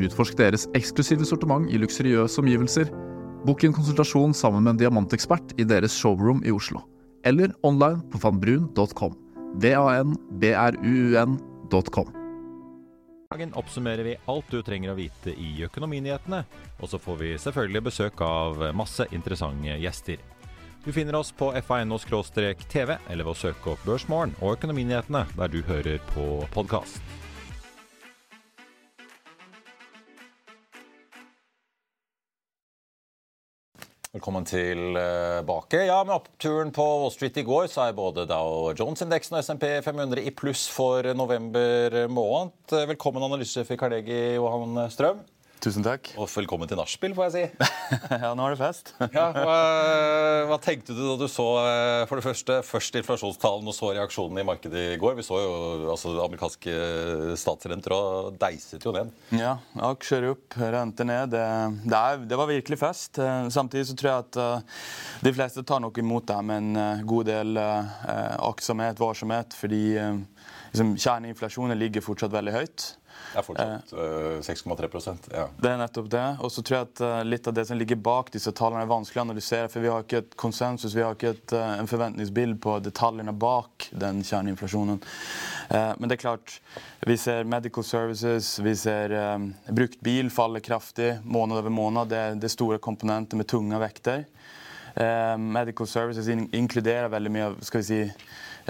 Utforsk 0.00 0.34
deres 0.38 0.66
eksklusive 0.74 1.24
sortiment 1.28 1.70
i 1.70 1.78
luksuriøse 1.78 2.40
omgivelser. 2.42 2.90
Bok 3.46 3.64
en 3.64 3.74
konsultasjon 3.76 4.34
sammen 4.34 4.62
med 4.64 4.70
en 4.74 4.80
diamantekspert 4.82 5.54
i 5.60 5.64
deres 5.68 5.94
showroom 5.94 6.42
i 6.42 6.50
Oslo. 6.54 6.80
Eller 7.24 7.48
online 7.62 8.02
på 8.10 8.18
vanbrun.com. 8.18 9.14
V-a-n-b-r-u-u-n.com. 9.62 10.08
dagen 13.30 13.54
oppsummerer 13.54 14.02
vi 14.02 14.16
alt 14.26 14.50
du 14.50 14.62
trenger 14.66 14.90
å 14.90 14.98
vite 14.98 15.30
i 15.30 15.62
Økonominyhetene, 15.62 16.44
og 16.82 16.88
så 16.90 16.98
får 16.98 17.16
vi 17.20 17.38
selvfølgelig 17.38 17.82
besøk 17.86 18.20
av 18.26 18.74
masse 18.74 19.06
interessante 19.14 19.78
gjester. 19.78 20.18
Du 20.84 20.92
finner 20.92 21.14
oss 21.14 21.32
på 21.32 21.50
fa.no-tv, 21.52 22.94
eller 23.10 23.26
ved 23.26 23.34
å 23.34 23.36
søke 23.36 23.74
opp 23.74 23.82
Børsmorgen 23.84 24.30
og 24.40 24.54
Økonominyhetene 24.54 25.26
der 25.36 25.50
du 25.52 25.58
hører 25.68 25.98
på 26.14 26.28
podkast. 26.54 27.02
Velkommen 34.10 34.48
tilbake. 34.48 35.82
Ja, 35.84 36.00
Med 36.04 36.16
oppturen 36.16 36.72
på 36.72 36.86
Wall 37.02 37.12
Street 37.12 37.36
i 37.36 37.44
går 37.44 37.68
så 37.68 37.84
er 37.84 37.98
både 37.98 38.24
Dow 38.26 38.72
Jones-indeksen 38.72 39.36
og 39.36 39.44
SMP 39.44 39.68
500 39.84 40.24
i 40.24 40.32
pluss 40.32 40.64
for 40.72 41.04
november 41.12 42.08
måned. 42.08 42.56
Velkommen 42.94 43.28
analysesjef 43.28 43.76
i 43.76 43.78
Karlegi, 43.84 44.22
Johan 44.40 44.80
Strøm. 44.90 45.20
Tusen 45.60 45.84
takk. 45.84 46.08
Og 46.16 46.24
velkommen 46.32 46.68
til 46.70 46.78
nachspiel, 46.80 47.12
får 47.12 47.26
jeg 47.28 47.32
si. 47.34 47.66
ja, 48.22 48.30
nå 48.36 48.46
er 48.46 48.54
det 48.54 48.60
fest. 48.62 48.94
ja, 49.16 49.26
hva, 49.34 49.56
hva, 50.48 50.56
tenkte 50.62 50.94
du 50.96 51.02
da 51.04 51.16
du 51.20 51.26
så 51.28 51.44
eh, 51.60 52.04
for 52.08 52.16
det 52.16 52.24
første 52.24 52.56
først 52.64 52.96
inflasjonstallene 53.02 53.68
og 53.68 53.76
så 53.76 53.90
reaksjonen 53.92 54.40
i 54.40 54.46
markedet 54.48 54.84
i 54.94 54.98
går? 55.00 55.18
Vi 55.18 55.26
så 55.26 55.40
jo 55.42 55.50
altså, 55.92 56.14
amerikanske 56.24 56.76
statsrenter 57.40 57.92
og 57.92 58.38
deiset 58.40 58.86
jo 58.88 58.94
ned. 58.96 59.12
Ja, 59.36 59.58
aksjer 59.90 60.30
opp, 60.30 60.56
rente 60.56 61.04
ned. 61.04 61.34
Det, 61.34 61.44
det, 61.84 62.00
er, 62.00 62.24
det, 62.24 62.40
var 62.40 62.48
virkelig 62.48 62.80
fest. 62.80 63.20
Eh, 63.20 63.50
samtidig 63.52 63.90
så 63.90 63.98
tror 64.00 64.10
jeg 64.14 64.26
at 64.30 64.40
de 65.28 65.34
fleste 65.36 65.66
tar 65.68 65.84
nok 65.84 66.00
imot 66.00 66.24
det 66.30 66.38
med 66.48 66.62
en 66.62 67.04
god 67.04 67.28
del 67.28 67.60
aktsomhet, 67.60 68.96
varsomhet, 69.00 69.52
fordi 69.60 69.84
liksom, 70.00 70.96
kjerneinflasjonen 70.96 71.76
ligger 71.76 72.04
fortsatt 72.08 72.32
veldig 72.32 72.56
høyt. 72.56 72.88
Det 73.30 73.38
er 73.38 73.44
fortsatt 73.46 73.92
uh, 73.94 74.40
6,3 74.42 75.14
ja. 75.30 75.44
Det 75.54 75.70
er 75.70 75.78
nettopp 75.78 76.08
det. 76.10 76.24
Og 76.42 76.50
så 76.52 76.64
tror 76.66 76.76
jeg 76.76 76.88
at 76.88 77.02
uh, 77.04 77.20
litt 77.26 77.46
av 77.46 77.54
det 77.54 77.64
som 77.68 77.78
ligger 77.78 78.00
bak 78.02 78.32
disse 78.34 78.50
tallene, 78.56 78.82
er 78.82 78.90
vanskelig 78.90 79.20
å 79.20 79.24
analysere. 79.28 79.70
For 79.70 79.84
vi 79.84 79.92
har 79.92 80.04
ikke 80.04 80.22
et 80.24 80.36
konsensus, 80.40 80.96
vi 80.96 81.04
har 81.06 81.14
ikke 81.14 81.34
et, 81.36 81.54
uh, 81.54 81.76
en 81.78 81.90
forventningsbild 81.90 82.58
på 82.64 82.76
detaljene 82.82 83.34
bak 83.34 83.90
den 83.92 84.24
kjerneinflasjonen. 84.26 85.00
men 85.70 86.10
det 86.10 86.16
er 86.16 86.20
klart, 86.20 86.56
vi 87.06 87.14
ser 87.16 87.44
medical 87.46 87.84
services, 87.86 88.58
vi 88.58 88.72
ser 88.76 89.12
brukt 89.70 90.00
bil 90.02 90.30
faller 90.30 90.60
kraftig 90.60 91.12
måned 91.22 91.60
over 91.60 91.70
måned. 91.70 92.10
Det, 92.10 92.22
det 92.42 92.48
er 92.48 92.54
store 92.54 92.78
komponenter 92.82 93.38
med 93.38 93.46
tunge 93.48 93.78
vekter. 93.78 94.24
medical 95.38 95.86
services 95.86 96.28
in 96.28 96.48
inkluderer 96.52 97.08
veldig 97.08 97.30
mye 97.30 97.46
av 97.50 97.60
skal 97.62 97.80
vi 97.80 97.86
si, 97.86 98.00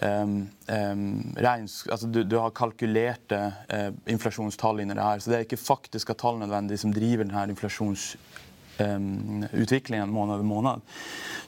altså 0.00 2.08
du, 2.08 2.24
du, 2.24 2.36
har 2.40 2.56
kalkulerte 2.56 3.52
uh, 3.68 3.92
inflasjonstall 4.10 4.80
inni 4.80 4.94
det 4.96 5.04
her. 5.04 5.18
Så 5.20 5.30
det 5.30 5.36
er 5.38 5.44
ikke 5.48 5.56
faktiske 5.60 6.14
tall 6.20 6.36
nødvendig 6.40 6.78
som 6.80 6.92
driver 6.94 7.24
denne 7.24 7.50
inflasjonsutviklingen 7.52 10.14
måned 10.14 10.34
over 10.38 10.46
måned. 10.48 10.76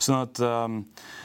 Sånn 0.02 0.20
at 0.20 0.36
uh, 0.44 0.68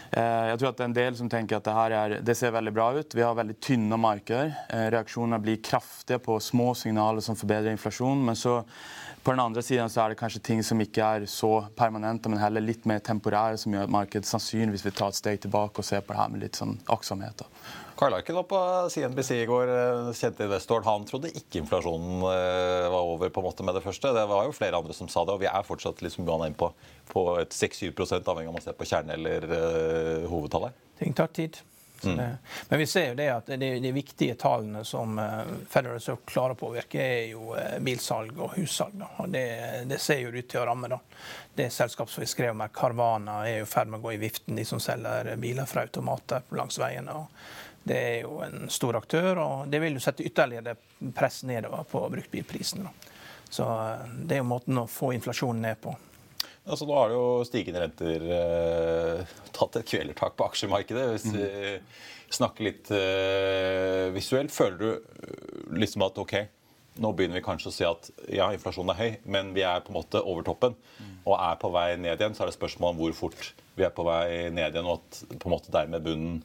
jeg 0.07 0.57
tror 0.59 0.69
at 0.69 0.77
det 0.77 0.83
er 0.85 0.91
en 0.91 1.01
del 1.01 1.13
som 1.19 1.29
tenker 1.31 1.55
at 1.57 1.65
det 1.67 1.75
her 1.75 1.91
er, 1.97 2.09
det 2.23 2.35
ser 2.39 2.55
veldig 2.55 2.75
bra 2.75 2.87
ut. 2.95 3.17
Vi 3.17 3.25
har 3.25 3.33
veldig 3.35 3.57
tynne 3.59 3.97
markeder. 3.99 4.49
Uh, 4.71 4.87
reaksjonene 4.95 5.43
blir 5.43 5.57
kraftige 5.59 6.19
på 6.23 6.39
små 6.43 6.67
signaler 6.79 7.21
som 7.25 7.35
forbedrer 7.39 7.71
inflasjon. 7.75 8.19
men 8.29 8.35
så 8.39 8.53
på 9.27 9.33
den 9.33 9.43
andre 9.43 9.59
siden 9.59 9.89
så 9.91 10.05
er 10.05 10.13
det 10.13 10.19
kanskje 10.21 10.39
ting 10.39 10.61
som 10.63 10.79
ikke 10.79 11.03
er 11.03 11.25
så 11.27 11.65
permanente, 11.75 12.29
men 12.31 12.39
heller 12.39 12.63
litt 12.63 12.85
mer 12.87 13.01
temporære, 13.03 13.57
som 13.59 13.73
gjør 13.75 13.89
at 13.89 13.91
markedet 13.91 14.29
sannsynligvis 14.29 14.85
vil 14.85 14.95
ta 14.95 15.09
et 15.11 15.17
steg 15.19 15.41
tilbake 15.43 15.83
og 15.83 15.87
se 15.87 15.99
på 15.99 16.13
det 16.13 16.21
her 16.21 16.31
med 16.31 16.45
litt 16.45 16.55
sånn 16.55 16.77
aktsomhet. 16.95 17.43
Karl 17.99 18.15
Arken 18.15 18.37
var 18.37 18.45
på 18.47 18.61
CNBC 18.93 19.41
i 19.41 19.49
går, 19.49 19.73
eh, 19.73 20.13
kjente 20.15 20.47
investoren. 20.47 20.87
Han 20.87 21.07
trodde 21.09 21.33
ikke 21.35 21.59
inflasjonen 21.59 22.23
eh, 22.29 22.87
var 22.93 23.11
over 23.11 23.33
på 23.33 23.43
en 23.43 23.49
måte 23.49 23.67
med 23.67 23.75
det 23.75 23.83
første. 23.83 24.13
Det 24.15 24.27
var 24.31 24.47
jo 24.47 24.55
flere 24.55 24.79
andre 24.79 24.95
som 24.95 25.11
sa 25.11 25.25
det, 25.27 25.35
og 25.35 25.43
vi 25.43 25.51
er 25.51 25.67
fortsatt 25.67 26.05
liksom 26.05 26.29
på, 26.55 26.71
på 27.11 27.23
et 27.41 27.51
6-7 27.51 27.91
avhengig 27.91 28.29
av 28.31 28.45
om 28.47 28.55
man 28.61 28.63
ser 28.63 28.79
på 28.79 28.87
kjerne- 28.87 29.17
eller 29.17 29.49
uh, 29.51 30.29
hovedtallet. 30.31 30.71
Ting 31.01 31.17
tar 31.17 31.27
tid. 31.35 31.59
Mm. 32.05 32.17
Det, 32.17 32.27
men 32.69 32.79
vi 32.79 32.87
ser 32.87 33.09
jo 33.09 33.17
det 33.17 33.27
at 33.33 33.51
de, 33.59 33.69
de 33.83 33.91
viktige 33.95 34.35
tallene 34.39 34.83
som 34.85 35.17
uh, 35.19 35.41
Federal 35.69 35.97
Reserve 35.97 36.25
klarer 36.29 36.57
å 36.57 36.59
påvirke, 36.59 37.01
er 37.01 37.31
jo 37.31 37.53
uh, 37.55 37.77
bilsalg 37.83 38.37
og 38.37 38.57
hussalg. 38.57 39.01
Og 39.17 39.29
det, 39.33 39.45
det, 39.89 39.99
ser 40.03 40.21
jo 40.23 40.33
ut 40.35 40.47
til 40.47 40.61
å 40.61 40.65
ramme. 40.69 40.91
da. 40.91 40.99
Det 41.57 41.69
selskapet 41.73 42.13
som 42.13 42.25
vi 42.25 42.29
skrev 42.29 42.53
om, 42.55 42.65
Carvana, 42.73 43.39
er 43.49 43.63
i 43.63 43.69
ferd 43.69 43.91
med 43.91 44.01
å 44.01 44.07
gå 44.07 44.15
i 44.17 44.21
viften, 44.21 44.57
de 44.57 44.65
som 44.67 44.81
selger 44.83 45.33
biler 45.41 45.69
fra 45.69 45.87
automater 45.87 46.45
langs 46.57 46.79
veiene. 46.81 47.17
Det 47.87 47.97
er 47.97 48.17
jo 48.25 48.41
en 48.43 48.67
stor 48.69 48.97
aktør, 48.99 49.39
og 49.39 49.69
det 49.71 49.79
vil 49.79 49.95
jo 49.95 50.03
sette 50.03 50.25
ytterligere 50.27 50.75
press 51.15 51.43
nedover 51.47 51.87
på 51.87 52.01
bruktbilprisen. 52.11 52.87
Så 53.49 53.65
det 54.11 54.35
er 54.35 54.43
jo 54.43 54.49
måten 54.49 54.81
å 54.81 54.89
få 54.91 55.13
inflasjonen 55.15 55.63
ned 55.69 55.79
på. 55.81 55.93
Altså, 56.67 56.83
nå 56.87 56.97
har 56.97 57.13
jo 57.15 57.23
stigende 57.47 57.81
renter 57.81 58.27
eh, 58.37 59.35
tatt 59.55 59.79
et 59.79 59.87
kvelertak 59.87 60.35
på 60.35 60.47
aksjemarkedet. 60.49 61.05
Hvis 61.15 61.27
vi 61.31 61.47
snakker 62.35 62.67
litt 62.67 62.91
eh, 62.91 64.07
visuelt, 64.15 64.51
føler 64.51 64.77
du 64.81 64.89
eh, 64.91 65.77
liksom 65.79 66.03
at 66.07 66.19
OK, 66.19 66.35
nå 66.99 67.13
begynner 67.15 67.39
vi 67.39 67.45
kanskje 67.45 67.71
å 67.71 67.75
si 67.75 67.87
at 67.87 68.09
ja, 68.33 68.49
inflasjonen 68.55 68.91
er 68.91 68.99
høy, 68.99 69.15
men 69.31 69.53
vi 69.55 69.63
er 69.63 69.83
på 69.85 69.93
en 69.93 69.99
måte 69.99 70.23
over 70.23 70.43
toppen 70.47 70.75
og 71.27 71.35
er 71.37 71.57
på 71.61 71.71
vei 71.71 71.91
ned 71.99 72.19
igjen. 72.19 72.35
Så 72.35 72.43
er 72.43 72.51
det 72.51 72.57
spørsmål 72.57 72.95
om 72.95 73.01
hvor 73.01 73.15
fort 73.15 73.51
vi 73.77 73.85
er 73.85 73.93
på 73.93 74.05
vei 74.07 74.49
ned 74.51 74.75
igjen, 74.75 74.87
og 74.89 74.99
at 74.99 75.37
på 75.37 75.49
en 75.49 75.55
måte 75.55 75.73
dermed 75.73 76.03
bunnen 76.03 76.39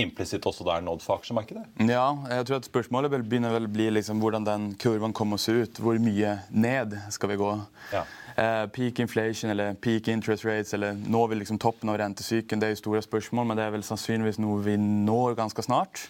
implisitt 0.00 0.46
også 0.46 0.66
er 0.74 0.82
nådd 0.82 1.04
for 1.04 1.20
aksjemarkedet? 1.20 1.64
Ja, 1.86 2.08
jeg 2.32 2.48
tror 2.48 2.58
at 2.58 2.68
spørsmålet 2.68 3.14
begynner 3.14 3.54
vel 3.54 3.68
å 3.68 3.72
bli 3.72 3.88
liksom 3.94 4.20
hvordan 4.22 4.46
den 4.46 4.68
kurven 4.80 5.14
kommer 5.16 5.38
å 5.38 5.44
se 5.44 5.54
ut. 5.54 5.80
Hvor 5.80 6.00
mye 6.02 6.38
ned 6.50 6.96
skal 7.14 7.30
vi 7.30 7.38
gå? 7.40 7.52
Ja. 7.94 8.02
Eh, 8.36 8.66
peak 8.66 8.98
inflation 8.98 9.50
eller 9.50 9.74
peak 9.74 10.08
interest 10.08 10.44
rates, 10.44 10.74
eller 10.74 10.96
når 11.06 11.28
vi 11.28 11.36
liksom 11.38 11.58
toppen 11.58 11.88
av 11.92 12.00
rentesyken, 12.00 12.58
det 12.58 12.66
er 12.66 12.72
jo 12.72 12.80
store 12.80 13.02
spørsmål, 13.04 13.46
men 13.46 13.60
det 13.60 13.66
er 13.68 13.70
vel 13.76 13.84
sannsynligvis 13.86 14.40
noe 14.42 14.58
vi 14.64 14.74
når 14.80 15.36
ganske 15.38 15.62
snart. 15.62 16.08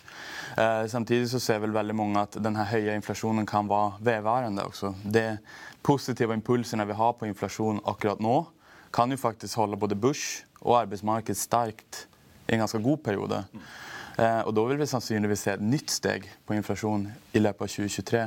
Eh, 0.57 0.87
samtidig 0.88 1.28
så 1.35 1.40
ser 1.43 1.61
vel 1.61 1.76
veldig 1.76 1.97
mange 1.99 2.23
at 2.25 2.38
denne 2.40 2.64
høye 2.71 2.97
inflasjonen 2.97 3.45
kan 3.47 3.69
være 3.69 4.00
vedvarende 4.09 4.64
også. 4.64 4.95
Det 5.04 5.37
positive 5.85 6.33
impulsene 6.33 6.88
vi 6.88 6.97
har 6.97 7.12
på 7.12 7.28
inflasjon 7.28 7.83
akkurat 7.85 8.25
nå, 8.25 8.38
kan 8.95 9.11
jo 9.11 9.21
faktisk 9.21 9.61
holde 9.61 9.76
både 9.76 9.99
børs 9.99 10.45
og 10.62 10.78
arbeidsmarked 10.81 11.37
sterkt 11.37 12.07
i 12.49 12.54
en 12.54 12.64
ganske 12.64 12.81
god 12.81 13.04
periode. 13.04 13.45
Eh, 14.14 14.40
og 14.47 14.52
da 14.54 14.64
vil 14.68 14.78
vi 14.78 14.87
sannsynligvis 14.87 15.42
se 15.47 15.54
et 15.56 15.62
nytt 15.64 15.90
steg 15.90 16.28
på 16.47 16.54
inflasjon 16.54 17.09
i 17.35 17.42
løpet 17.42 17.66
av 17.66 17.73
2023. 17.73 18.23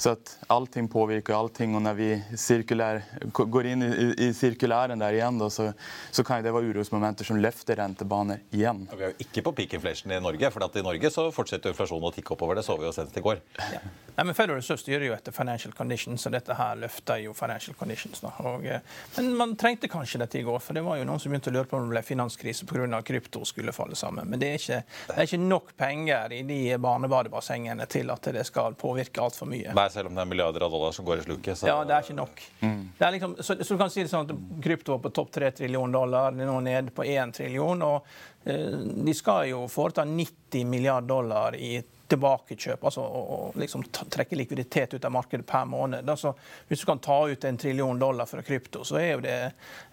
Så 0.00 0.12
at 0.16 0.32
allting 0.52 0.88
påvirker 0.92 1.36
allting, 1.36 1.74
og 1.76 1.84
når 1.84 1.98
vi 1.98 2.08
sirkulær, 2.40 3.02
går 3.36 3.68
inn 3.72 3.84
i, 3.84 3.90
i, 4.26 4.30
sirkulæren 4.36 5.00
der 5.00 5.18
igjen, 5.18 5.40
da, 5.40 5.50
så, 5.52 5.70
så, 6.10 6.24
kan 6.24 6.44
det 6.44 6.54
være 6.56 6.72
urosmomenter 6.72 7.28
som 7.28 7.40
løfter 7.40 7.80
rentebaner 7.80 8.42
igjen. 8.56 8.84
Og 8.90 8.96
vi 8.96 9.08
er 9.08 9.14
jo 9.14 9.26
ikke 9.26 9.44
på 9.48 9.54
peak 9.60 9.76
inflation 9.78 10.12
i 10.12 10.20
Norge, 10.24 10.50
for 10.52 10.64
i 10.66 10.84
Norge 10.84 11.12
så 11.12 11.28
fortsetter 11.34 11.72
inflasjonen 11.72 12.08
å 12.10 12.14
tikke 12.16 12.36
oppover. 12.36 12.60
Det 12.60 12.66
så 12.66 12.76
vi 12.80 12.88
jo 12.88 12.94
senest 12.96 13.20
i 13.20 13.24
går. 13.24 13.40
Ja. 13.76 13.84
Nei, 14.16 14.24
men 14.24 14.36
Federal 14.36 14.56
Reserve 14.62 14.80
styrer 14.80 15.04
jo 15.10 15.14
etter 15.16 15.34
financial 15.36 15.74
conditions, 15.76 16.24
og 16.24 16.32
dette 16.32 16.56
her 16.56 16.78
løfter 16.80 17.20
jo 17.20 17.34
financial 17.36 17.76
conditions. 17.76 18.22
Og, 18.24 18.64
eh, 18.64 18.80
men 19.18 19.32
man 19.36 19.52
trengte 19.60 19.90
kanskje 19.92 20.22
dette 20.22 20.40
i 20.40 20.44
går, 20.46 20.60
for 20.64 20.76
det 20.76 20.84
var 20.86 20.96
jo 20.96 21.04
noen 21.08 21.20
som 21.20 21.32
begynte 21.32 21.52
å 21.52 21.56
lure 21.58 21.68
på 21.68 21.76
om 21.76 21.84
det 21.84 21.98
ble 21.98 22.04
finanskrise 22.06 22.64
pga. 22.64 23.02
krypto 23.04 23.44
skulle 23.44 23.72
falle 23.76 23.96
sammen. 23.96 24.28
Men 24.28 24.40
det 24.40 24.48
er 24.48 24.60
ikke, 24.60 24.82
det 25.10 25.18
er 25.18 25.25
ikke 25.28 25.40
nok 25.42 25.72
penger 25.78 26.32
i 26.32 26.42
de 26.46 26.58
barnebadebassengene 26.82 27.86
til 27.90 28.10
at 28.14 28.28
det 28.34 28.44
skal 28.48 28.76
påvirke 28.78 29.22
altfor 29.22 29.48
mye. 29.50 29.74
Nei, 29.76 29.86
selv 29.92 30.10
om 30.10 30.16
det 30.16 30.24
er 30.24 30.30
milliarder 30.30 30.66
av 30.66 30.74
dollar 30.74 30.94
som 30.96 31.06
går 31.08 31.22
i 31.22 31.26
sluket. 31.26 31.58
Så... 31.58 31.68
Ja, 31.70 31.80
det 31.86 31.96
er 31.96 32.06
ikke 32.06 32.18
nok. 32.18 32.44
Mm. 32.60 32.78
Er 32.98 33.16
liksom, 33.16 33.36
så, 33.40 33.58
så, 33.60 33.68
du 33.74 33.82
kan 33.82 33.92
si 33.92 34.04
det 34.04 34.12
sånn 34.12 34.30
at 34.30 34.62
Krypto 34.64 34.96
var 34.96 35.04
på 35.04 35.14
topp 35.18 35.34
3 35.36 35.52
trillion 35.60 35.92
dollar, 35.92 36.34
det 36.34 36.46
er 36.46 36.50
nå 36.50 36.56
nede 36.66 36.94
på 36.96 37.06
1 37.06 37.36
trillion. 37.40 37.84
og 37.86 38.48
eh, 38.48 38.80
De 39.06 39.16
skal 39.16 39.50
jo 39.50 39.66
foreta 39.72 40.06
90 40.08 40.66
milliard 40.70 41.08
dollar 41.08 41.58
i 41.58 41.76
tilbakekjøp, 42.08 42.84
altså 42.84 43.02
å 43.02 43.38
liksom 43.58 43.84
trekke 43.92 44.36
likviditet 44.38 44.94
ut 44.94 45.04
av 45.04 45.12
markedet 45.14 45.46
per 45.46 45.64
måned. 45.68 46.08
Altså, 46.08 46.32
hvis 46.68 46.82
du 46.82 46.86
kan 46.88 47.00
ta 47.02 47.18
ut 47.28 47.44
en 47.44 47.58
trillion 47.58 47.98
dollar 47.98 48.28
fra 48.30 48.42
krypto, 48.46 48.84
så 48.86 48.98
er 49.00 49.08
jo 49.10 49.22
det 49.24 49.36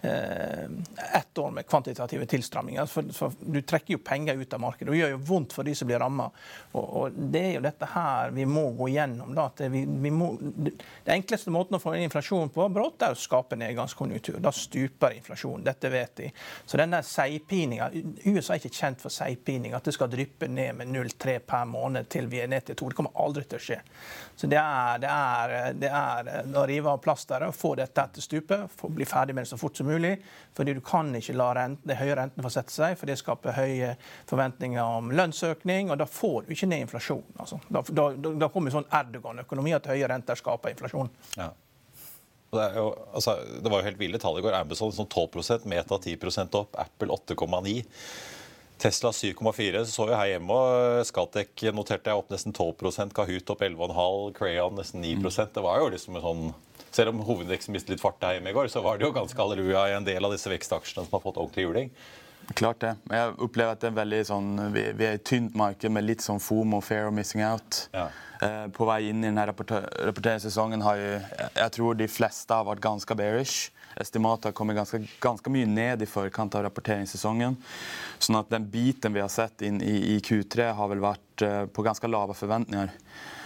eh, 0.06 0.64
ett 1.18 1.38
år 1.38 1.50
med 1.50 1.66
kvantitative 1.66 2.26
tilstramminger. 2.30 2.86
For, 2.90 3.10
for, 3.16 3.34
du 3.40 3.60
trekker 3.62 3.96
jo 3.96 4.02
penger 4.04 4.38
ut 4.40 4.54
av 4.54 4.62
markedet. 4.62 4.92
og 4.92 4.98
gjør 4.98 5.14
jo 5.14 5.22
vondt 5.26 5.56
for 5.56 5.66
de 5.66 5.74
som 5.74 5.90
blir 5.90 5.98
ramma. 6.02 6.28
Og, 6.72 6.84
og, 6.84 7.18
det 7.34 7.42
er 7.42 7.56
jo 7.56 7.64
dette 7.64 7.90
her 7.94 8.34
vi 8.36 8.46
må 8.48 8.68
gå 8.78 8.90
gjennom. 8.94 9.34
Da, 9.36 9.48
vi, 9.68 9.84
vi 9.84 10.14
må, 10.14 10.30
det 10.38 11.16
enkleste 11.16 11.54
måten 11.54 11.78
å 11.78 11.82
få 11.82 11.96
inflasjon 11.98 12.52
på 12.54 12.68
brått 12.74 13.02
er 13.06 13.16
å 13.16 13.18
skape 13.18 13.58
nedgangskonjunktur. 13.60 14.38
Da 14.44 14.54
stuper 14.54 15.18
inflasjonen. 15.18 15.66
Dette 15.66 15.90
vet 15.92 16.16
de. 16.22 16.30
Så 16.66 16.78
denne 16.80 17.02
seigpininga 17.06 17.90
USA 18.24 18.54
er 18.54 18.62
ikke 18.62 18.74
kjent 18.74 19.02
for 19.02 19.12
seigpining, 19.12 19.74
at 19.74 19.86
det 19.86 19.94
skal 19.96 20.10
dryppe 20.12 20.48
ned 20.50 20.78
med 20.78 20.94
0,3 20.94 21.38
per 21.46 21.66
måned 21.68 22.03
til 22.10 22.28
vi 22.30 22.40
er 22.42 22.50
ned 22.50 22.64
til 22.66 22.76
to. 22.78 22.88
Det 22.90 22.98
kommer 22.98 23.14
aldri 23.24 23.44
til 23.48 23.58
å 23.58 23.62
skje. 23.62 23.78
Så 24.36 24.48
det 24.50 24.58
er, 24.60 25.00
det 25.02 25.10
er, 25.10 25.74
det 25.78 25.90
er 25.90 26.58
å 26.58 26.64
rive 26.68 26.92
av 26.92 27.00
plasteret 27.04 27.50
og 27.50 27.56
få 27.56 27.74
dette 27.78 28.06
til 28.16 28.26
stupet, 28.26 28.78
bli 28.94 29.06
ferdig 29.08 29.36
med 29.36 29.46
det 29.46 29.52
så 29.52 29.58
fort 29.60 29.76
som 29.78 29.88
mulig. 29.88 30.16
fordi 30.56 30.74
du 30.74 30.80
kan 30.84 31.14
ikke 31.14 31.36
la 31.36 31.50
renten, 31.54 31.88
de 31.88 31.98
høye 31.98 32.16
rentene 32.18 32.44
få 32.44 32.52
sette 32.52 32.74
seg, 32.74 32.96
for 32.98 33.10
det 33.10 33.18
skaper 33.20 33.56
høye 33.58 33.94
forventninger 34.30 34.82
om 34.82 35.10
lønnsøkning, 35.14 35.90
og 35.90 35.98
da 35.98 36.06
får 36.06 36.46
du 36.46 36.54
ikke 36.54 36.70
ned 36.70 36.86
inflasjon. 36.86 37.24
Altså. 37.38 37.60
Da, 37.68 37.82
da, 37.90 38.08
da, 38.44 38.48
kommer 38.48 38.74
sånn 38.74 38.88
Erdogan-økonomi 38.90 39.74
at 39.76 39.90
høye 39.90 40.08
renter 40.10 40.38
skaper 40.38 40.74
inflasjon. 40.74 41.10
Ja. 41.38 41.50
Det, 42.54 42.68
jo, 42.76 42.86
altså, 43.12 43.38
det, 43.62 43.66
var 43.66 43.80
jo 43.80 43.88
helt 43.88 43.98
ville 43.98 44.20
tall 44.22 44.38
i 44.38 44.44
går. 44.44 44.54
Amazon 44.60 44.94
sånn 44.94 45.10
12 45.10 45.66
Meta 45.70 45.98
10% 45.98 46.58
opp, 46.60 46.78
Apple 46.78 47.10
8,9 47.16 47.80
Tesla 48.78 49.10
7,4. 49.14 49.84
Så 49.84 49.92
så 49.94 50.08
vi 50.08 50.18
her 50.18 50.32
hjemme 50.34 50.58
og 50.58 51.06
Scatec 51.08 51.66
noterte 51.76 52.12
jeg 52.12 52.20
opp 52.20 52.32
nesten 52.34 52.54
12% 52.56 53.14
Kahoot 53.16 53.54
opp 53.54 53.64
11,5 53.64 54.34
Crayon 54.36 54.76
nesten 54.78 55.04
9% 55.04 55.54
Det 55.54 55.64
var 55.64 55.80
jo 55.80 55.92
liksom 55.94 56.18
en 56.18 56.26
sånn 56.28 56.44
selv 56.94 57.10
om 57.10 57.24
hovedveksten 57.26 57.74
mistet 57.74 57.94
litt 57.94 58.02
fart 58.02 58.22
her 58.22 58.36
hjemme 58.36 58.52
i 58.52 58.54
går, 58.54 58.68
så 58.70 58.78
var 58.84 58.98
det 58.98 59.08
jo 59.08 59.14
ganske 59.16 59.34
halleluja 59.34 59.88
i 59.90 59.96
en 59.96 60.04
del 60.06 60.22
av 60.22 60.30
disse 60.30 60.50
vekstaksjene 60.52 61.02
som 61.02 61.16
har 61.16 61.24
fått 61.24 61.40
ordentlig 61.42 61.64
juling. 61.66 61.88
Klart 62.52 62.82
det. 62.84 62.92
Jeg 63.10 63.32
opplever 63.42 63.72
at 63.72 63.80
det 63.80 63.88
er 63.88 63.96
veldig 63.96 64.20
sånn, 64.28 64.50
vi, 64.74 64.84
vi 64.94 65.06
er 65.08 65.16
i 65.16 65.18
et 65.18 65.24
tynt 65.26 65.56
marked 65.58 65.90
med 65.90 66.04
litt 66.04 66.24
sånn 66.24 66.42
FOMO, 66.42 66.78
fair 66.84 67.08
og 67.08 67.16
missing 67.16 67.42
out. 67.42 67.86
Ja. 67.94 68.08
Eh, 68.44 68.66
på 68.74 68.86
vei 68.88 69.00
inn 69.08 69.22
i 69.22 69.30
denne 69.30 69.46
rapporteringssesongen 69.48 70.84
har 70.84 71.00
jo, 71.00 71.14
jeg 71.56 71.74
tror 71.78 71.98
de 71.98 72.10
fleste 72.10 72.54
har 72.54 72.68
vært 72.68 72.84
ganske 72.84 73.16
bearish. 73.18 73.72
Estimatet 74.00 74.44
har 74.44 74.56
kommet 74.56 74.76
ganske, 74.76 75.02
ganske, 75.22 75.50
mye 75.50 75.66
ned 75.66 76.02
i 76.02 76.08
forkant 76.08 76.54
av 76.54 76.66
rapporteringssesongen. 76.66 77.56
Sånn 78.18 78.40
at 78.40 78.50
den 78.50 78.66
biten 78.70 79.14
vi 79.14 79.22
har 79.22 79.30
sett 79.32 79.62
inn 79.62 79.80
i, 79.82 80.16
i 80.16 80.18
Q3, 80.24 80.72
har 80.74 80.90
vel 80.90 81.04
vært 81.04 81.46
uh, 81.46 81.64
på 81.70 81.86
ganske 81.86 82.10
lave 82.10 82.36
forventninger. 82.38 82.92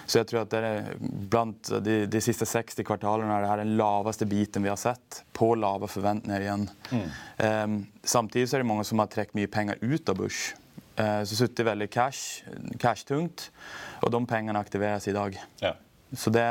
Så 0.08 0.22
jeg 0.22 0.28
tror 0.30 0.46
at 0.46 0.52
det 0.54 0.60
er 0.64 0.86
blant 1.28 1.68
de, 1.84 1.98
de 2.08 2.20
siste 2.24 2.46
60 2.48 2.80
kvartalene 2.88 3.34
er 3.34 3.44
det 3.44 3.66
den 3.66 3.74
laveste 3.76 4.24
biten 4.28 4.64
vi 4.64 4.70
har 4.72 4.80
sett, 4.80 5.22
på 5.36 5.50
lave 5.60 5.90
forventninger 5.92 6.46
igjen. 6.46 6.64
Mm. 6.88 7.10
Um, 7.44 7.74
samtidig 8.00 8.48
er 8.48 8.64
det 8.64 8.70
mange 8.70 8.86
som 8.88 9.02
har 9.02 9.10
trukket 9.12 9.36
mye 9.36 9.50
penger 9.52 9.76
ut 9.84 10.08
av 10.08 10.16
børs. 10.22 10.46
Uh, 10.96 11.20
så 11.28 11.42
sitter 11.42 11.68
veldig 11.68 11.90
cash, 11.92 12.40
cash-tungt, 12.80 13.50
og 14.00 14.14
de 14.14 14.22
pengene 14.30 14.64
aktiveres 14.64 15.10
i 15.12 15.14
dag. 15.14 15.36
Ja. 15.60 15.74
Så 16.16 16.30
det, 16.32 16.42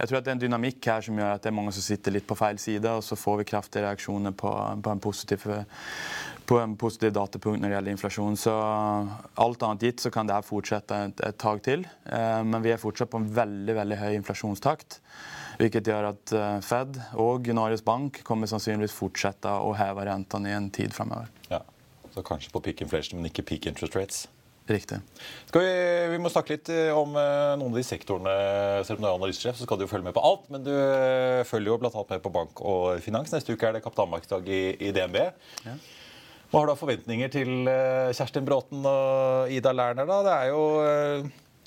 jeg 0.00 0.08
tror 0.08 0.18
at 0.18 0.26
det 0.26 0.32
er 0.32 0.36
en 0.36 0.42
dynamikk 0.42 0.86
her 0.90 1.04
som 1.06 1.18
gjør 1.18 1.36
at 1.36 1.44
det 1.44 1.50
er 1.52 1.54
mange 1.54 1.72
som 1.76 1.84
sitter 1.84 2.14
litt 2.16 2.26
på 2.26 2.36
feil 2.38 2.58
side, 2.58 2.90
og 2.90 3.04
så 3.06 3.18
får 3.18 3.40
vi 3.40 3.48
kraftige 3.52 3.84
reaksjoner 3.84 4.34
på, 4.34 4.50
på, 4.82 4.90
en 4.90 5.02
positiv, 5.02 5.44
på 6.50 6.58
en 6.58 6.74
positiv 6.80 7.12
datapunkt 7.14 7.62
når 7.62 7.70
det 7.70 7.76
gjelder 7.76 7.94
inflasjon. 7.94 8.38
Så 8.40 8.54
alt 9.44 9.66
annet 9.66 9.86
gitt 9.86 10.02
så 10.02 10.10
kan 10.14 10.26
det 10.26 10.34
her 10.34 10.46
fortsette 10.46 10.98
et, 11.06 11.22
et 11.28 11.38
tak 11.38 11.62
til. 11.66 11.86
Eh, 12.10 12.40
men 12.46 12.66
vi 12.66 12.74
er 12.74 12.82
fortsatt 12.82 13.12
på 13.12 13.22
en 13.22 13.30
veldig 13.36 13.78
veldig 13.78 14.00
høy 14.02 14.10
inflasjonstakt. 14.18 14.98
Hvilket 15.60 15.92
gjør 15.92 16.10
at 16.10 16.34
eh, 16.34 16.58
Fed 16.66 16.98
og 17.20 17.46
Norges 17.54 17.86
Bank 17.86 18.24
kommer 18.26 18.50
sannsynligvis 18.50 18.96
fortsette 18.96 19.54
å 19.54 19.70
heve 19.78 20.08
rentene 20.10 20.50
i 20.50 20.58
en 20.58 20.70
tid 20.74 20.96
framover. 20.96 21.30
Ja. 21.52 21.62
Så 22.10 22.26
kanskje 22.26 22.50
på 22.50 22.62
peak 22.64 22.82
inflation, 22.82 23.20
men 23.20 23.30
ikke 23.30 23.46
peak 23.52 23.70
interest 23.70 23.94
rates? 23.94 24.26
Riktig. 24.68 25.00
Vi, 25.52 25.62
vi, 26.12 26.18
må 26.22 26.30
snakke 26.30 26.54
litt 26.54 26.68
eh, 26.70 26.90
om 26.94 27.16
eh, 27.18 27.54
noen 27.58 27.72
av 27.72 27.78
de 27.80 27.84
sektorene. 27.86 28.34
Selv 28.86 29.00
om 29.00 29.04
du 29.04 29.08
er 29.08 29.16
analysesjef, 29.16 29.58
så 29.58 29.66
skal 29.66 29.80
du 29.80 29.86
jo 29.86 29.90
følge 29.90 30.06
med 30.06 30.14
på 30.14 30.22
alt. 30.26 30.46
Men 30.52 30.66
du 30.66 30.72
eh, 30.74 31.42
følger 31.48 31.72
jo 31.72 31.78
bl.a. 31.82 32.04
med 32.12 32.22
på 32.22 32.32
bank 32.34 32.62
og 32.62 33.00
finans. 33.02 33.32
Neste 33.34 33.56
uke 33.56 33.66
er 33.66 33.76
det 33.76 33.84
kapitalmarkedsdag 33.86 34.46
i, 34.46 34.62
i, 34.78 34.92
DNB. 34.94 35.18
Ja. 35.66 35.76
Hva 36.50 36.62
har 36.62 36.70
du 36.70 36.74
av 36.74 36.80
forventninger 36.80 37.30
til 37.30 37.68
Kjerstin 38.18 38.46
Bråten 38.46 38.82
og 38.86 39.52
Ida 39.54 39.70
Lerner? 39.74 40.06
da? 40.08 40.16
Det 40.26 40.32
er 40.34 40.48
jo 40.50 40.62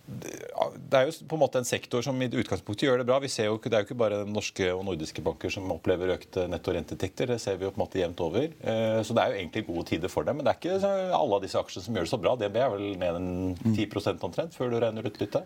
det 0.03 0.97
er 0.99 1.07
jo 1.07 1.27
på 1.31 1.37
en 1.37 1.41
måte 1.45 1.61
en 1.61 1.67
sektor 1.67 2.03
som 2.03 2.17
i 2.19 2.27
utgangspunktet 2.27 2.89
gjør 2.89 2.99
det 2.99 3.05
bra. 3.07 3.21
Vi 3.23 3.29
ser 3.31 3.47
jo, 3.47 3.55
Det 3.63 3.71
er 3.71 3.83
jo 3.83 3.87
ikke 3.87 4.01
bare 4.01 4.25
norske 4.27 4.67
og 4.73 4.83
nordiske 4.83 5.23
banker 5.23 5.49
som 5.53 5.71
opplever 5.71 6.11
økte 6.17 6.43
netto 6.51 6.73
rentetekter. 6.75 7.31
Det 7.31 7.39
ser 7.39 7.55
vi 7.57 7.65
jo 7.65 7.71
på 7.71 7.79
en 7.79 7.85
måte 7.85 8.01
jevnt 8.01 8.19
over. 8.19 8.49
Eh, 8.59 8.99
så 8.99 9.15
det 9.15 9.23
er 9.23 9.31
jo 9.31 9.39
egentlig 9.39 9.65
gode 9.67 9.85
tider 9.87 10.11
for 10.11 10.27
dem. 10.27 10.37
Men 10.37 10.45
det 10.45 10.53
er 10.53 10.59
ikke 10.59 10.91
alle 11.15 11.39
av 11.39 11.45
disse 11.45 11.59
aksjene 11.59 11.85
som 11.85 11.95
gjør 11.95 12.07
det 12.07 12.11
så 12.11 12.19
bra. 12.19 12.35
DNB 12.35 12.59
er 12.59 12.73
vel 12.75 12.85
ned 12.99 13.21
en 13.21 13.31
10 13.71 14.27
omtrent, 14.27 14.53
før 14.57 14.73
du 14.73 14.79
regner 14.83 15.07
ut 15.07 15.21
litt? 15.23 15.39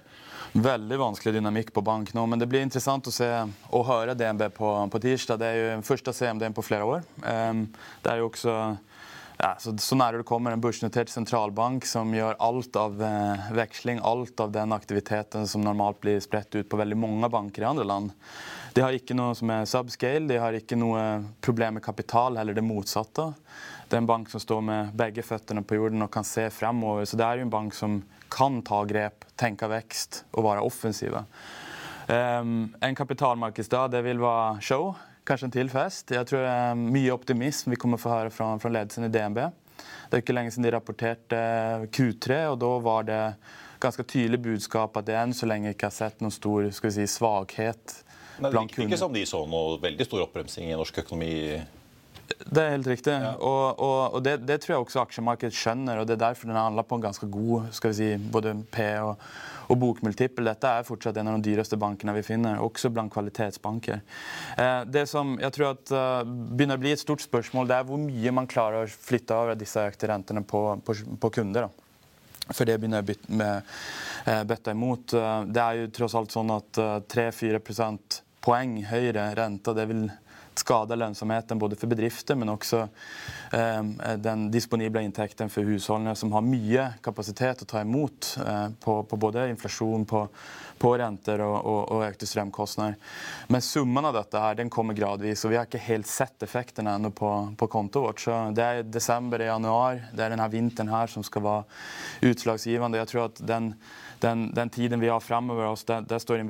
Veldig 0.58 1.00
vanskelig 1.04 1.36
dynamikk 1.38 1.72
på 1.76 1.86
bank 1.86 2.16
nå, 2.18 2.26
men 2.26 2.42
det 2.42 2.50
blir 2.50 2.66
interessant 2.66 3.08
å 3.08 3.14
se 3.14 3.30
og 3.70 3.86
høre 3.86 4.18
DNB 4.18 4.48
på, 4.58 4.74
på 4.90 5.04
tirsdag. 5.06 5.38
Det 5.38 5.48
er 5.54 5.62
jo 5.62 5.82
første 5.86 6.16
CMD 6.18 6.50
på 6.58 6.66
flere 6.66 6.88
år. 6.98 7.08
Um, 7.22 7.68
det 8.02 8.14
er 8.14 8.24
jo 8.24 8.32
også 8.32 8.58
ja, 9.38 9.56
så, 9.60 9.74
så 9.78 9.96
nære 9.98 10.22
du 10.22 10.26
kommer 10.26 10.54
en 10.54 10.62
børsnotert 10.62 11.12
sentralbank 11.14 11.86
som 11.86 12.10
gjør 12.16 12.40
alt 12.42 12.78
av 12.80 13.02
eh, 13.06 13.50
veksling, 13.54 14.00
alt 14.02 14.40
av 14.42 14.52
den 14.56 14.74
aktiviteten 14.74 15.46
som 15.48 15.62
normalt 15.62 16.00
blir 16.02 16.20
spredt 16.24 16.56
ut 16.58 16.70
på 16.70 16.80
veldig 16.80 16.98
mange 16.98 17.30
banker 17.30 17.62
i 17.62 17.70
andre 17.70 17.86
land. 17.86 18.16
De 18.74 18.82
har 18.82 18.98
ikke 18.98 19.18
noe 19.18 19.36
som 19.38 19.52
er 19.54 19.70
subscale, 19.70 20.26
de 20.30 20.40
har 20.42 20.58
ikke 20.58 20.78
noe 20.78 21.04
problem 21.42 21.78
med 21.78 21.86
kapital, 21.86 22.38
heller 22.38 22.58
det 22.58 22.66
motsatte. 22.66 23.30
Det 23.88 23.96
er 23.96 24.02
en 24.02 24.10
bank 24.10 24.30
som 24.34 24.42
står 24.42 24.64
med 24.66 24.98
begge 24.98 25.24
føttene 25.24 25.64
på 25.64 25.78
jorden 25.78 26.04
og 26.04 26.12
kan 26.14 26.26
se 26.28 26.50
fremover. 26.52 27.06
Så 27.08 27.18
det 27.18 27.26
er 27.28 27.40
jo 27.40 27.48
en 27.48 27.54
bank 27.54 27.78
som 27.78 28.02
kan 28.34 28.60
ta 28.66 28.82
grep, 28.90 29.24
tenke 29.40 29.70
vekst 29.72 30.24
og 30.34 30.50
være 30.50 30.66
offensive. 30.66 31.24
Um, 32.08 32.74
en 32.82 32.96
kapitalmarkedsdag 32.96 33.92
det 33.94 34.02
vil 34.06 34.20
være 34.24 34.62
show 34.64 34.92
kanskje 35.28 35.50
en 35.50 35.56
til 35.56 35.72
fest. 35.72 36.12
Jeg 36.16 36.28
tror 36.30 36.44
det 36.44 36.56
er 36.56 36.82
mye 36.98 37.14
optimisme 37.14 37.76
vi 37.76 37.80
kommer 37.82 38.02
få 38.02 38.14
høre 38.14 38.34
fra, 38.34 38.54
fra 38.62 38.72
ledelsen 38.74 39.08
i 39.08 39.12
DNB. 39.14 39.40
Det 40.08 40.18
er 40.18 40.24
ikke 40.24 40.36
lenge 40.36 40.54
siden 40.54 40.66
de 40.66 40.74
rapporterte 40.74 41.40
Q3, 41.94 42.44
og 42.54 42.60
da 42.64 42.74
var 42.84 43.08
det 43.08 43.22
ganske 43.84 44.04
tydelig 44.08 44.40
budskap 44.42 44.98
at 44.98 45.08
det 45.10 45.18
enn 45.20 45.36
så 45.38 45.50
lenge 45.50 45.74
ikke 45.74 45.92
har 45.92 45.96
sett 45.96 46.24
noen 46.24 46.34
stor 46.34 46.70
si, 46.74 47.06
svakhet 47.06 48.00
Nei, 48.38 48.52
det 48.52 48.54
virker 48.54 48.86
ikke 48.86 49.00
som 49.00 49.14
de 49.14 49.24
så 49.26 49.44
noe 49.50 49.78
veldig 49.82 50.06
stor 50.06 50.24
oppbremsing 50.28 50.70
i 50.70 50.78
norsk 50.78 51.02
økonomi 51.04 51.32
Det 52.28 52.60
er 52.62 52.74
helt 52.74 52.88
riktig. 52.88 53.14
Ja. 53.14 53.34
Og, 53.40 53.80
og, 53.80 54.16
og 54.18 54.24
det, 54.24 54.38
det, 54.48 54.60
tror 54.64 54.74
jeg 54.74 54.86
også 54.86 55.04
aksjemarkedet 55.04 55.56
skjønner. 55.56 56.02
og 56.02 56.08
Det 56.08 56.18
er 56.18 56.26
derfor 56.26 56.50
den 56.50 56.60
handler 56.60 56.88
på 56.88 56.98
en 56.98 57.06
ganske 57.06 57.30
god 57.32 57.70
skal 57.76 57.94
vi 57.94 57.98
si, 58.00 58.10
både 58.34 58.54
P 58.72 58.88
og, 59.04 59.24
og 59.72 59.80
bokmultiple. 59.80 60.46
Dette 60.48 60.74
er 60.80 60.88
fortsatt 60.88 61.18
en 61.20 61.32
av 61.32 61.40
de 61.40 61.50
dyreste 61.50 61.80
bankene 61.80 62.16
vi 62.18 62.26
finner, 62.28 62.60
også 62.64 62.92
blant 62.94 63.14
kvalitetsbanker. 63.14 64.04
Eh, 64.60 64.80
det 64.92 65.08
som 65.12 65.36
jeg 65.42 65.56
tror 65.56 65.74
at 65.74 65.96
uh, 65.96 66.22
begynner 66.28 66.80
å 66.80 66.84
bli 66.84 66.94
et 66.96 67.04
stort 67.04 67.24
spørsmål, 67.24 67.70
det 67.70 67.80
er 67.80 67.88
hvor 67.88 68.02
mye 68.02 68.36
man 68.36 68.50
klarer 68.50 68.84
å 68.84 68.92
flytte 68.92 69.36
over 69.36 69.60
disse 69.60 69.88
økte 69.88 70.12
rentene 70.12 70.44
på, 70.48 70.64
på, 70.84 71.00
på 71.24 71.34
kunder. 71.40 71.68
Da. 71.68 72.52
For 72.52 72.68
det 72.68 72.78
begynner 72.80 73.04
jeg 73.04 73.20
å 73.24 73.50
uh, 74.28 74.44
bøtte 74.48 74.76
imot. 74.76 75.16
Uh, 75.16 75.44
det 75.48 75.64
er 75.64 75.82
jo 75.82 75.92
tross 76.00 76.16
alt 76.20 76.36
sånn 76.36 76.56
at 76.56 76.84
3-4 77.12 77.64
poeng 78.48 78.80
høyere 78.88 79.34
rente, 79.36 79.74
det 79.76 79.88
vil 79.90 80.08
skada 80.60 80.96
lønnsomheten 80.98 81.60
både 81.60 81.78
for 81.80 81.92
bedrifter 81.92 82.38
men 82.40 82.52
også 82.54 82.84
eh, 83.54 84.16
den 84.22 84.48
disponible 84.54 85.04
inntekten 85.06 85.52
for 85.54 85.68
husholdninger 85.68 86.18
som 86.18 86.34
har 86.36 86.46
mye 86.46 86.88
kapasitet 87.06 87.64
å 87.64 87.70
ta 87.70 87.84
imot 87.84 88.34
eh, 88.44 88.64
på, 88.84 88.98
på, 89.10 89.20
både 89.20 89.48
inflasjon, 89.52 90.06
på, 90.10 90.24
på 90.78 90.94
renter 91.02 91.44
og, 91.46 91.58
og, 91.58 91.82
og, 91.96 92.04
økte 92.08 92.30
strømkostnader. 92.30 92.98
Men 93.54 93.66
summen 93.66 94.10
av 94.10 94.18
dette 94.18 94.42
her, 94.42 94.58
den 94.60 94.72
kommer 94.74 94.98
gradvis, 94.98 95.46
og 95.46 95.54
vi 95.54 95.60
har 95.60 95.70
ikke 95.70 95.84
helt 95.88 96.10
sett 96.10 96.44
effektene 96.46 96.98
ennå 96.98 97.14
på, 97.16 97.32
på 97.58 97.70
kontoet 97.72 98.08
vårt. 98.08 98.24
Så 98.24 98.40
det 98.58 98.66
er 98.66 98.84
desember 98.88 99.44
og 99.44 99.52
januar, 99.52 100.04
det 100.14 100.26
er 100.26 100.36
denne 100.36 100.50
vinteren 100.54 100.92
her 100.94 101.12
som 101.12 101.26
skal 101.26 101.46
være 101.46 102.32
utslagsgivende. 102.32 103.02
Jeg 103.02 103.14
tror 103.14 103.28
at 103.30 103.42
den 103.48 103.74
den, 104.20 104.48
den, 104.56 104.70
tiden 104.70 105.00
vi 105.00 105.10
har 105.10 105.20
framover 105.20 105.66
oss, 105.66 105.84
der, 105.84 106.02
der, 106.02 106.20
står 106.20 106.42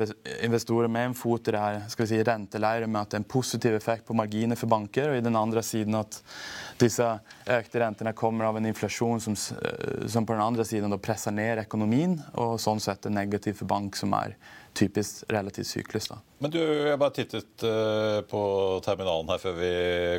investorer 0.44 0.88
med 0.88 1.10
en 1.10 1.16
fot 1.18 1.48
i 1.48 1.54
det 1.56 1.62
her 1.62 1.80
skal 1.92 2.06
vi 2.06 2.10
si, 2.14 2.22
renteleiret 2.24 2.90
med 2.90 3.02
at 3.02 3.12
det 3.12 3.20
er 3.20 3.24
en 3.24 3.32
positiv 3.32 3.76
effekt 3.76 4.08
på 4.08 4.16
marginer 4.18 4.60
for 4.60 4.72
banker, 4.72 5.12
og 5.12 5.20
i 5.20 5.26
den 5.26 5.36
andre 5.36 5.64
siden 5.66 5.98
at 6.00 6.22
disse 6.80 7.08
økte 7.58 7.82
rentene 7.82 8.14
kommer 8.18 8.48
av 8.50 8.60
en 8.60 8.70
inflasjon 8.70 9.24
som, 9.24 9.34
eh, 9.34 10.08
som 10.08 10.26
på 10.26 10.36
den 10.36 10.46
andre 10.46 10.66
siden 10.66 10.96
presser 11.04 11.36
ned 11.36 11.66
økonomien, 11.66 12.20
og 12.36 12.60
sånn 12.62 12.80
sett 12.84 13.06
er 13.06 13.16
negativ 13.16 13.60
for 13.62 13.70
bank, 13.70 13.98
som 14.00 14.16
er 14.16 14.38
typisk 14.78 15.24
relativt 15.34 15.68
syklus. 15.68 16.08
Da. 16.12 16.20
Men 16.44 16.54
du, 16.54 16.60
Jeg 16.60 17.00
bare 17.02 17.16
tittet 17.16 17.66
uh, 17.66 18.22
på 18.30 18.42
terminalen 18.86 19.32
her 19.34 19.42
før 19.42 19.56
vi 19.58 19.72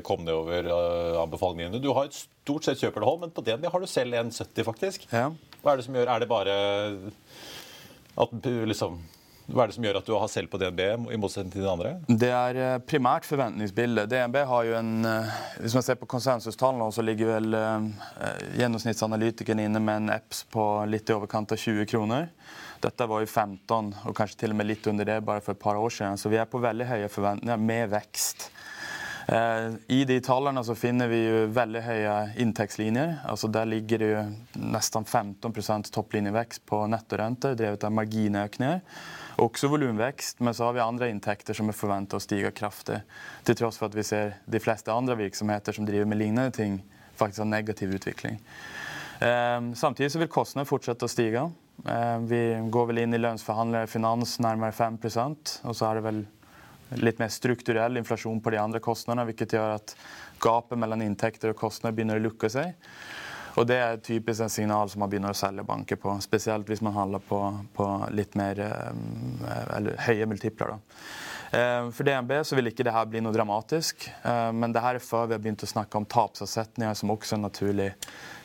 kom 0.07 0.25
nedover 0.27 0.67
uh, 0.67 1.21
anbefalingene. 1.23 1.81
Du 1.83 1.93
har 1.95 2.09
et 2.09 2.17
stort 2.17 2.67
sett 2.67 2.83
kjøperhold, 2.83 3.23
men 3.23 3.35
på 3.35 3.45
DNB 3.47 3.69
har 3.71 3.83
du 3.83 3.87
selv 3.91 4.19
1,70 4.19 4.67
faktisk. 4.67 5.07
Ja. 5.13 5.29
Hva 5.63 5.73
er 5.73 5.81
det 5.81 5.87
som 5.89 5.97
gjør 5.99 6.11
Er 6.11 6.23
det 6.23 6.31
bare 6.31 6.57
at 8.19 8.51
liksom 8.69 8.99
hva 9.49 9.65
er 9.65 9.71
det 9.71 9.79
som 9.79 9.85
gjør 9.87 9.97
at 10.03 10.09
du 10.09 10.13
har 10.13 10.29
selv 10.29 10.51
på 10.53 10.59
DNB 10.61 10.81
i 11.15 11.19
motsetning 11.21 11.53
til 11.55 11.65
de 11.65 11.71
andre? 11.71 11.93
Det 12.05 12.29
er 12.29 12.59
eh, 12.61 12.81
primært 12.85 13.25
forventningsbildet. 13.25 14.11
DNB 14.11 14.37
har 14.51 14.67
jo 14.69 14.75
en 14.77 14.91
eh, 15.09 15.39
Hvis 15.63 15.77
man 15.79 15.87
ser 15.87 15.97
på 15.97 16.09
konsensustallene, 16.11 16.91
så 16.93 17.05
ligger 17.05 17.31
vel 17.31 17.57
uh, 17.57 17.87
gjennomsnittsanalytikeren 18.59 19.65
inne 19.65 19.81
med 19.81 20.03
en 20.03 20.13
EPS 20.19 20.43
på 20.53 20.67
litt 20.93 21.09
i 21.09 21.17
overkant 21.17 21.57
av 21.57 21.63
20 21.65 21.89
kroner. 21.89 22.29
Dette 22.85 23.09
var 23.09 23.25
jo 23.25 23.31
15, 23.31 23.89
og 24.05 24.17
kanskje 24.19 24.43
til 24.45 24.53
og 24.53 24.61
med 24.61 24.69
litt 24.69 24.87
under 24.91 25.09
det 25.09 25.17
bare 25.25 25.43
for 25.43 25.57
et 25.57 25.65
par 25.65 25.81
år 25.81 25.97
siden. 25.97 26.21
Så 26.21 26.29
vi 26.29 26.39
er 26.39 26.51
på 26.51 26.61
veldig 26.63 26.91
høye 26.93 27.09
forventninger 27.11 27.65
med 27.73 27.89
vekst. 27.97 28.51
Eh, 29.33 29.73
I 29.87 30.05
de 30.05 30.21
tallene 30.25 30.63
så 30.65 30.75
finner 30.75 31.11
vi 31.11 31.19
jo 31.21 31.41
veldig 31.53 31.83
høye 31.85 32.13
inntektslinjer. 32.41 33.19
Altså 33.29 33.51
der 33.53 33.69
ligger 33.69 34.01
det 34.01 34.09
jo 34.09 34.23
nesten 34.73 35.05
15% 35.05 35.91
topplinjevekst 35.93 36.65
på 36.69 36.81
nettorenter, 36.89 37.57
drevet 37.59 37.85
av 37.85 37.93
marginøkninger. 37.93 38.81
Også 39.45 39.69
volumvekst, 39.71 40.41
men 40.41 40.57
så 40.57 40.67
har 40.67 40.79
vi 40.79 40.83
andre 40.83 41.11
inntekter 41.13 41.55
som 41.55 41.69
er 41.69 41.77
forventa 41.77 42.17
å 42.17 42.25
stige 42.25 42.55
kraftig. 42.57 43.03
Til 43.45 43.59
tross 43.61 43.79
for 43.79 43.93
at 43.93 43.99
vi 43.99 44.07
ser 44.07 44.39
de 44.49 44.63
fleste 44.65 44.95
andre 44.95 45.19
virksomheter 45.21 45.77
som 45.77 45.87
driver 45.87 46.09
med 46.09 46.23
lignende 46.23 46.55
ting, 46.57 46.81
faktisk 47.21 47.45
har 47.45 47.53
negativ 47.53 47.93
utvikling. 48.01 48.41
Eh, 49.21 49.61
samtidig 49.77 50.11
så 50.15 50.25
vil 50.25 50.33
kostnadene 50.33 50.71
fortsette 50.73 51.05
å 51.05 51.13
stige. 51.13 51.45
Eh, 51.85 52.17
vi 52.33 52.43
går 52.73 52.91
vel 52.91 53.05
inn 53.05 53.15
i 53.15 53.21
lønnsforhandlere 53.21 53.93
finans 53.93 54.39
nærmere 54.43 54.73
5% 54.75 55.61
og 55.69 55.77
så 55.77 55.91
er 55.91 56.01
det 56.01 56.07
vel 56.09 56.25
litt 56.97 57.21
mer 57.21 57.29
strukturell 57.33 58.01
inflasjon 58.01 58.41
på 58.41 58.53
de 58.55 58.61
andre 58.63 58.81
kostnadene, 58.81 59.27
hvilket 59.29 59.57
gjør 59.59 59.77
at 59.77 59.95
gapet 60.43 60.79
mellom 60.81 61.03
inntekter 61.05 61.53
og 61.53 61.61
kostnader 61.61 61.97
begynner 61.97 62.21
å 62.21 62.27
lukke 62.29 62.51
seg. 62.53 62.77
Og 63.59 63.67
Det 63.67 63.79
er 63.83 63.97
typisk 64.05 64.45
en 64.45 64.53
signal 64.53 64.91
som 64.91 65.03
man 65.03 65.11
begynner 65.11 65.35
å 65.35 65.39
selge 65.39 65.65
banker 65.67 65.99
på. 65.99 66.13
Spesielt 66.23 66.69
hvis 66.71 66.83
man 66.85 66.95
handler 66.95 67.23
på, 67.27 67.41
på 67.75 67.87
litt 68.15 68.37
mer 68.39 68.61
eh, 68.63 69.73
eller 69.75 69.99
høye 70.07 70.29
multipler. 70.31 70.77
Da. 70.77 71.01
Eh, 71.59 71.91
for 71.91 72.07
DNB 72.07 72.37
så 72.45 72.59
vil 72.59 72.71
ikke 72.71 72.87
dette 72.87 73.05
bli 73.11 73.23
noe 73.25 73.35
dramatisk, 73.35 74.07
eh, 74.23 74.51
men 74.55 74.75
det 74.75 74.85
her 74.85 74.99
er 74.99 75.05
før 75.05 75.27
vi 75.27 75.37
har 75.37 75.43
begynt 75.43 75.65
å 75.65 75.71
snakke 75.71 75.99
om 75.99 76.07
tapsavsetninger, 76.07 76.95
som 76.99 77.15
også 77.15 77.39
er 77.39 77.43
naturlig 77.49 77.89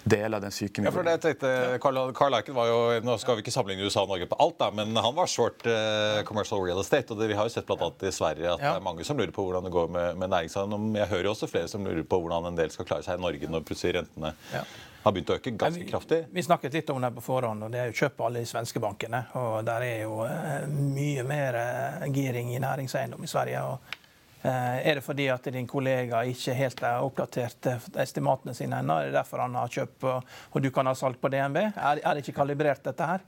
del 0.04 0.34
av 0.34 0.42
den 0.42 0.52
syke 0.52 0.84
ja, 0.84 0.92
for 0.92 1.06
det 1.08 1.18
tenkte, 1.24 1.50
Carl, 1.82 1.98
Carl 2.14 2.36
Eiken 2.36 2.56
var 2.56 2.68
jo, 2.68 2.80
Nå 3.04 3.16
skal 3.22 3.38
vi 3.38 3.44
ikke 3.46 3.54
sammenligne 3.56 3.88
USA 3.88 4.04
og 4.04 4.12
Norge 4.12 4.28
på 4.28 4.38
alt, 4.44 4.58
da, 4.60 4.70
men 4.76 4.92
han 4.96 5.16
var 5.16 5.30
short 5.32 5.64
uh, 5.68 6.20
commercial 6.28 6.64
real 6.64 6.82
estate. 6.82 7.14
og 7.14 7.22
det, 7.22 7.30
Vi 7.32 7.38
har 7.40 7.48
jo 7.48 7.54
sett 7.54 7.68
blant 7.70 7.86
annet 7.88 8.08
i 8.10 8.14
Sverige 8.16 8.52
at 8.52 8.64
ja. 8.64 8.74
det 8.74 8.82
er 8.82 8.88
mange 8.88 9.08
som 9.08 9.20
lurer 9.20 9.32
på 9.36 9.46
hvordan 9.48 9.68
det 9.68 9.74
går 9.74 9.92
med, 9.96 10.20
med 10.20 10.34
næringseiendom. 10.36 10.90
Jeg 11.00 11.12
hører 11.14 11.30
jo 11.30 11.36
også 11.36 11.52
flere 11.52 11.72
som 11.72 11.88
lurer 11.88 12.04
på 12.04 12.20
hvordan 12.20 12.52
en 12.52 12.60
del 12.60 12.74
skal 12.74 12.90
klare 12.90 13.06
seg 13.06 13.20
i 13.20 13.24
Norge 13.24 13.52
når 13.56 13.66
plutselig 13.68 13.96
rentene 14.02 14.34
ja. 14.52 14.64
har 15.06 15.16
begynt 15.16 15.32
å 15.32 15.40
øke 15.40 15.56
ganske 15.64 15.88
kraftig. 15.88 16.22
Vi 16.36 16.46
snakket 16.46 16.80
litt 16.80 16.94
om 16.94 17.02
det 17.04 17.14
på 17.16 17.24
forhånd, 17.24 17.68
og 17.68 17.74
det 17.74 17.84
er 17.84 17.92
jo 17.92 18.00
kjøp 18.04 18.20
på 18.20 18.28
alle 18.28 18.44
de 18.44 18.52
svenske 18.52 18.84
bankene. 18.84 19.26
og 19.40 19.60
Der 19.68 19.88
er 19.88 20.00
jo 20.04 20.24
uh, 20.28 20.68
mye 20.68 21.28
mer 21.28 21.60
uh, 21.60 22.08
giring 22.12 22.52
i 22.56 22.64
næringseiendom 22.64 23.24
i 23.24 23.32
Sverige. 23.32 23.68
og 23.72 24.02
Eh, 24.03 24.03
er 24.50 24.98
det 24.98 25.04
fordi 25.06 25.30
at 25.32 25.46
din 25.56 25.68
kollega 25.68 26.24
ikke 26.28 26.56
helt 26.58 26.82
har 26.84 27.04
oppdatert 27.06 27.70
eh, 27.72 27.86
estimatene 28.04 28.56
sine 28.58 28.82
ennå? 28.84 28.98
Er 29.00 29.12
det 29.12 29.18
derfor 29.18 29.46
han 29.46 29.56
har 29.56 29.72
kjøpt 29.72 30.04
og 30.10 30.60
du 30.64 30.70
kan 30.74 30.90
ha 30.90 30.96
salg 30.98 31.22
på 31.22 31.32
DNB? 31.32 31.62
Er, 31.72 32.02
det 32.02 32.26
ikke 32.26 32.42
kalibrert, 32.42 32.84
dette 32.84 33.08
her? 33.08 33.24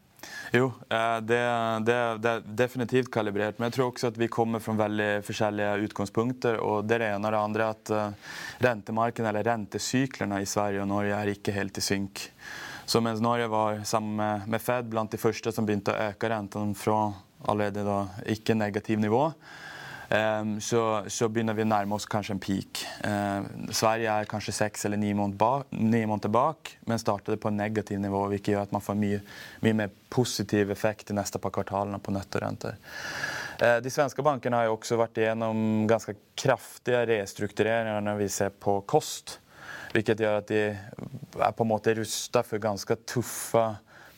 Jo, 0.55 0.71
eh, 0.89 1.17
det, 1.23 1.39
det, 1.87 1.97
det, 2.19 2.33
er 2.33 2.45
definitivt 2.63 3.11
kalibrert. 3.13 3.59
Men 3.59 3.69
jeg 3.69 3.77
tror 3.77 3.93
også 3.93 4.11
at 4.11 4.19
vi 4.19 4.31
kommer 4.31 4.63
fra 4.63 4.75
veldig 4.83 5.09
forskjellige 5.27 5.87
utgangspunkter. 5.87 6.59
og 6.59 6.85
Det 6.89 6.99
ene 6.99 7.21
og 7.23 7.35
det 7.35 7.41
andre 7.41 7.71
at 7.71 7.95
rentemarkedet, 8.67 9.29
eller 9.31 9.47
rentesyklene 9.47 10.41
i 10.43 10.49
Sverige 10.49 10.83
og 10.83 10.91
Norge 10.91 11.15
er 11.15 11.35
ikke 11.35 11.55
helt 11.55 11.79
i 11.79 11.85
synk. 11.85 12.27
Så 12.85 13.01
mens 13.01 13.21
Norge 13.23 13.47
var 13.49 13.79
sammen 13.87 14.43
med 14.45 14.61
Fed 14.61 14.91
blant 14.91 15.11
de 15.11 15.17
første 15.17 15.51
som 15.55 15.65
begynte 15.65 15.95
å 15.95 16.09
øke 16.11 16.29
renten 16.29 16.75
fra 16.77 16.99
allerede 17.49 17.85
da 17.85 17.99
ikke 18.31 18.57
negativ 18.57 18.99
nivå, 19.01 19.29
så, 20.61 20.81
så, 21.07 21.27
begynner 21.29 21.55
vi 21.57 21.63
å 21.65 21.69
nærme 21.69 21.95
oss 21.97 22.05
kanskje 22.09 22.35
en 22.35 22.41
peak. 22.41 22.83
Ehm, 23.07 23.47
Sverige 23.73 24.11
er 24.11 24.29
kanskje 24.29 24.53
seks 24.53 24.85
eller 24.85 24.99
ni 25.01 25.13
måneder, 25.17 26.29
bak, 26.29 26.75
men 26.85 27.01
startet 27.01 27.41
på 27.41 27.49
en 27.49 27.57
negativ 27.57 27.99
nivå, 27.99 28.25
hvilket 28.29 28.53
gjør 28.53 28.67
at 28.67 28.75
man 28.75 28.83
får 28.85 28.99
mye, 28.99 29.21
mye 29.65 29.77
mer 29.81 29.95
positiv 30.13 30.71
effekt 30.71 31.09
de 31.09 31.17
neste 31.17 31.41
par 31.41 31.53
kvartalene 31.55 31.99
på 31.99 32.13
nettorenter. 32.13 32.77
Ehm, 33.59 33.81
de 33.83 33.93
svenske 33.93 34.25
bankene 34.25 34.61
har 34.61 34.69
jo 34.69 34.77
også 34.77 34.99
vært 35.01 35.21
igjennom 35.23 35.87
ganske 35.89 36.17
kraftige 36.37 37.05
restruktureringer 37.15 38.05
når 38.05 38.21
vi 38.21 38.29
ser 38.29 38.53
på 38.53 38.79
kost. 38.85 39.39
Hvilket 39.95 40.21
gjør 40.21 40.41
at 40.41 40.51
de 40.51 40.61
er 40.69 41.55
på 41.55 41.63
en 41.63 41.71
måte 41.71 41.95
rusta 41.95 42.43
for 42.43 42.61
ganske 42.61 42.97
tuffa, 43.07 43.69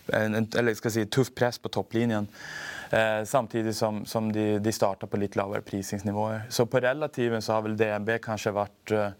eller 0.10 0.74
skal 0.78 0.94
si, 0.94 1.06
tuff 1.12 1.34
press 1.36 1.60
på 1.62 1.72
topplinjen. 1.74 2.28
Eh, 2.90 3.24
samtidig 3.24 3.76
som, 3.76 4.06
som 4.06 4.32
de, 4.32 4.60
de 4.60 4.72
starta 4.72 5.08
på 5.08 5.18
litt 5.18 5.36
lavere 5.36 5.62
prisingsnivåer. 5.62 6.46
Så 6.50 6.66
på 6.66 6.80
relativen 6.80 7.42
så 7.42 7.58
har 7.58 7.66
vel 7.66 7.76
DNB 7.78 8.14
kanskje 8.24 8.54
vært 8.56 8.94
eh, 8.96 9.12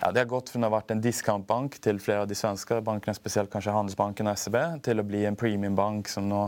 ja, 0.00 0.10
Det 0.12 0.22
har 0.22 0.30
gått 0.30 0.48
fra 0.50 0.62
å 0.62 0.64
ha 0.64 0.72
vært 0.72 0.94
en 0.94 1.02
discountbank 1.04 1.76
til 1.84 2.00
flere 2.00 2.24
av 2.24 2.30
de 2.30 2.38
svenske 2.38 2.80
bankene, 2.84 3.14
spesielt 3.14 3.52
kanskje 3.52 3.74
Handelsbanken 3.76 4.32
og 4.32 4.40
SEB, 4.40 4.58
til 4.86 5.02
å 5.02 5.06
bli 5.06 5.26
en 5.28 5.36
premiumbank 5.36 6.08
som 6.08 6.26
nå 6.30 6.46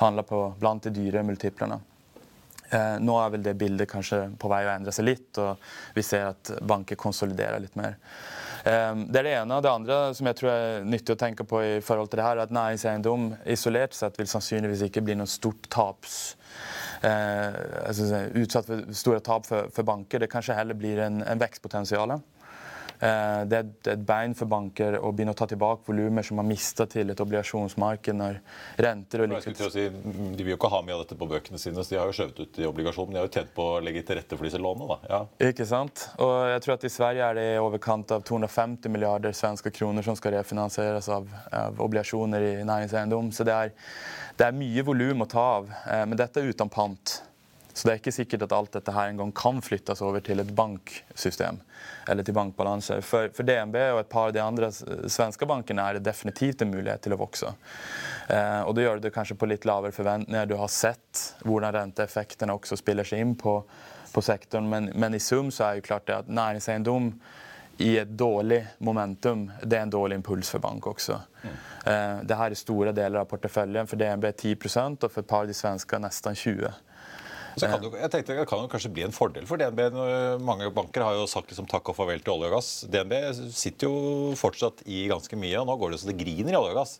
handler 0.00 0.26
på 0.26 0.42
blant 0.58 0.88
de 0.88 0.94
dyre 0.96 1.22
multiplene. 1.26 1.80
Eh, 2.70 2.96
nå 3.00 3.14
er 3.20 3.30
vel 3.32 3.44
det 3.44 3.56
bildet 3.60 3.88
kanskje 3.88 4.24
på 4.40 4.48
vei 4.52 4.64
å 4.66 4.72
endre 4.72 4.92
seg 4.92 5.10
litt, 5.10 5.30
og 5.40 5.60
vi 5.96 6.04
ser 6.04 6.30
at 6.32 6.56
banker 6.68 7.00
konsoliderer 7.00 7.60
litt 7.64 7.76
mer. 7.80 8.00
Ehm, 8.68 9.04
det 9.08 9.20
er 9.20 9.26
det 9.26 9.34
ene. 9.38 9.60
Det 9.64 9.70
andre 9.70 9.98
som 10.16 10.28
jeg 10.28 10.38
tror 10.38 10.50
er 10.52 10.86
nyttig 10.86 11.14
å 11.14 11.20
tenke 11.20 11.46
på, 11.48 11.60
i 11.64 11.78
forhold 11.84 12.10
til 12.10 12.20
det 12.20 12.26
her, 12.26 12.38
er 12.38 12.48
at 12.48 12.54
næringseiendom 12.54 13.28
isolert 13.48 13.96
sett 13.96 14.18
vil 14.20 14.28
sannsynligvis 14.30 14.84
ikke 14.88 15.04
bli 15.06 15.16
noe 15.18 15.30
stort 15.30 15.70
taps 15.72 16.18
eh, 17.06 17.54
altså, 17.86 18.24
utsatt 18.42 18.68
for 18.68 18.98
store 18.98 19.22
tap 19.24 19.46
for, 19.48 19.70
for, 19.74 19.88
banker. 19.88 20.22
Det 20.22 20.30
kanskje 20.32 20.58
heller 20.58 20.78
blir 20.78 21.00
en, 21.06 21.22
en 21.24 21.40
vekstpotensial. 21.40 22.18
Eh, 22.98 23.40
det 23.46 23.58
er 23.58 23.92
et 23.92 24.02
bein 24.06 24.34
for 24.34 24.50
banker 24.50 24.96
å 24.98 25.12
begynne 25.14 25.34
å 25.34 25.38
ta 25.38 25.46
tilbake 25.46 25.86
volumer 25.86 26.26
som 26.26 26.40
har 26.40 26.46
mista 26.48 26.86
til 26.90 27.12
et 27.12 27.20
obligasjonsmarked 27.22 28.16
når 28.18 28.40
renter 28.82 29.22
og 29.22 29.30
likviditet 29.30 29.74
si, 29.74 29.84
De 29.88 30.42
vil 30.42 30.54
jo 30.54 30.58
ikke 30.58 30.70
ha 30.72 30.80
mye 30.82 30.96
av 30.96 31.04
dette 31.04 31.18
på 31.18 31.28
bøkene 31.30 31.60
sine, 31.62 31.84
så 31.84 31.94
de 31.94 32.00
har 32.00 32.10
jo 32.10 32.16
skjøvet 32.18 32.42
ut 32.42 32.58
i 32.58 32.66
obligasjon. 32.66 33.12
De 33.14 33.20
har 33.20 33.28
jo 33.28 33.34
tjent 33.38 33.54
på 33.54 33.68
å 33.76 33.78
legge 33.84 34.02
til 34.08 34.18
rette 34.18 34.38
for 34.38 34.48
disse 34.48 34.60
lånene. 34.62 34.88
da. 34.90 35.12
Ja. 35.14 35.50
Ikke 35.52 35.68
sant? 35.68 36.08
Og 36.24 36.34
jeg 36.52 36.64
tror 36.64 36.74
at 36.74 36.88
i 36.88 36.92
Sverige 36.92 37.30
er 37.30 37.38
det 37.38 37.46
i 37.52 37.62
overkant 37.62 38.16
av 38.16 38.26
250 38.26 38.94
milliarder 38.94 39.36
svenske 39.36 39.72
kroner 39.74 40.06
som 40.06 40.18
skal 40.18 40.34
refinansieres 40.38 41.10
av, 41.14 41.30
av 41.54 41.78
obligasjoner 41.86 42.50
i 42.50 42.52
næringseiendom. 42.66 43.30
Så 43.36 43.46
det 43.46 43.54
er, 43.54 43.72
det 44.38 44.50
er 44.50 44.58
mye 44.58 44.86
volum 44.86 45.22
å 45.22 45.30
ta 45.30 45.48
av. 45.60 45.72
Eh, 45.86 46.04
men 46.08 46.18
dette 46.18 46.42
er 46.42 46.50
uten 46.50 46.72
pant. 46.72 47.20
Så 47.78 47.86
det 47.86 47.92
er 47.92 48.00
ikke 48.00 48.10
sikkert 48.10 48.42
at 48.42 48.52
alt 48.56 48.72
dette 48.74 48.90
her 48.90 49.12
en 49.12 49.20
gang 49.20 49.28
kan 49.38 49.60
flyttes 49.62 50.00
over 50.02 50.22
til 50.26 50.42
et 50.42 50.48
banksystem 50.50 51.60
eller 52.10 52.26
til 52.26 52.34
bankbalanser. 52.34 53.04
For, 53.06 53.28
for 53.30 53.46
DNB 53.46 53.76
og 53.92 54.00
et 54.00 54.08
par 54.10 54.32
av 54.32 54.34
de 54.34 54.40
andre 54.42 54.72
svenske 54.74 55.46
bankene 55.46 55.84
er 55.84 55.98
det 55.98 56.08
definitivt 56.08 56.64
en 56.64 56.72
mulighet 56.72 57.04
til 57.06 57.14
å 57.14 57.20
vokse. 57.20 57.52
Eh, 58.34 58.62
og 58.64 58.74
da 58.74 58.82
gjør 58.82 59.04
det 59.04 59.12
kanskje 59.14 59.36
på 59.38 59.46
litt 59.46 59.68
lavere 59.68 59.94
forventninger. 59.94 60.48
Du 60.50 60.56
har 60.58 60.72
sett 60.74 61.22
hvordan 61.46 61.76
renteeffektene 61.76 62.56
også 62.58 62.80
spiller 62.80 63.06
seg 63.06 63.22
inn 63.22 63.36
på, 63.38 63.60
på 64.10 64.26
sektoren, 64.26 64.66
men, 64.72 64.90
men, 64.98 65.14
i 65.14 65.22
sum 65.22 65.54
så 65.54 65.68
er 65.68 65.78
jo 65.78 65.86
klart 65.92 66.08
det 66.10 66.18
at 66.24 66.34
næringseiendom 66.34 67.12
i 67.86 67.92
et 68.00 68.10
dårlig 68.10 68.64
momentum, 68.82 69.46
det 69.62 69.78
er 69.78 69.86
en 69.86 69.94
dårlig 69.94 70.18
impuls 70.18 70.50
for 70.50 70.66
bank 70.66 70.90
også. 70.90 71.20
Mm. 71.44 71.56
Eh, 71.92 72.18
det 72.26 72.42
her 72.42 72.50
er 72.50 72.58
store 72.58 72.90
deler 72.96 73.22
av 73.22 73.30
porteføljen. 73.30 73.86
For 73.86 74.02
DNB 74.02 74.32
10 74.34 74.56
og 74.90 75.06
for 75.12 75.22
et 75.22 75.30
par 75.30 75.46
av 75.46 75.52
de 75.52 75.54
svenske 75.54 76.02
nesten 76.02 76.34
20 76.34 76.74
så 77.60 77.70
kan 77.70 77.82
det, 77.82 77.90
jeg 78.00 78.12
tenkte, 78.12 78.36
det 78.38 78.46
kan 78.50 78.62
jo 78.64 78.70
kanskje 78.72 78.90
bli 78.94 79.04
en 79.06 79.14
fordel 79.14 79.46
for 79.48 79.60
DNB. 79.60 79.82
Mange 80.44 80.70
banker 80.74 81.04
har 81.04 81.18
jo 81.18 81.26
sagt 81.30 81.52
liksom 81.52 81.68
takk 81.70 81.90
og 81.92 81.98
farvel 81.98 82.22
til 82.24 82.34
olje 82.34 82.50
og 82.50 82.56
gass. 82.56 82.70
DNB 82.90 83.14
sitter 83.54 83.90
jo 83.90 84.32
fortsatt 84.38 84.82
i 84.86 85.04
ganske 85.10 85.38
mye, 85.40 85.56
og 85.60 85.68
nå 85.68 85.76
går 85.80 85.94
det 85.94 86.00
så 86.02 86.10
det 86.10 86.18
griner 86.20 86.54
i 86.54 86.58
olje 86.58 86.74
og 86.74 86.80
gass. 86.80 86.96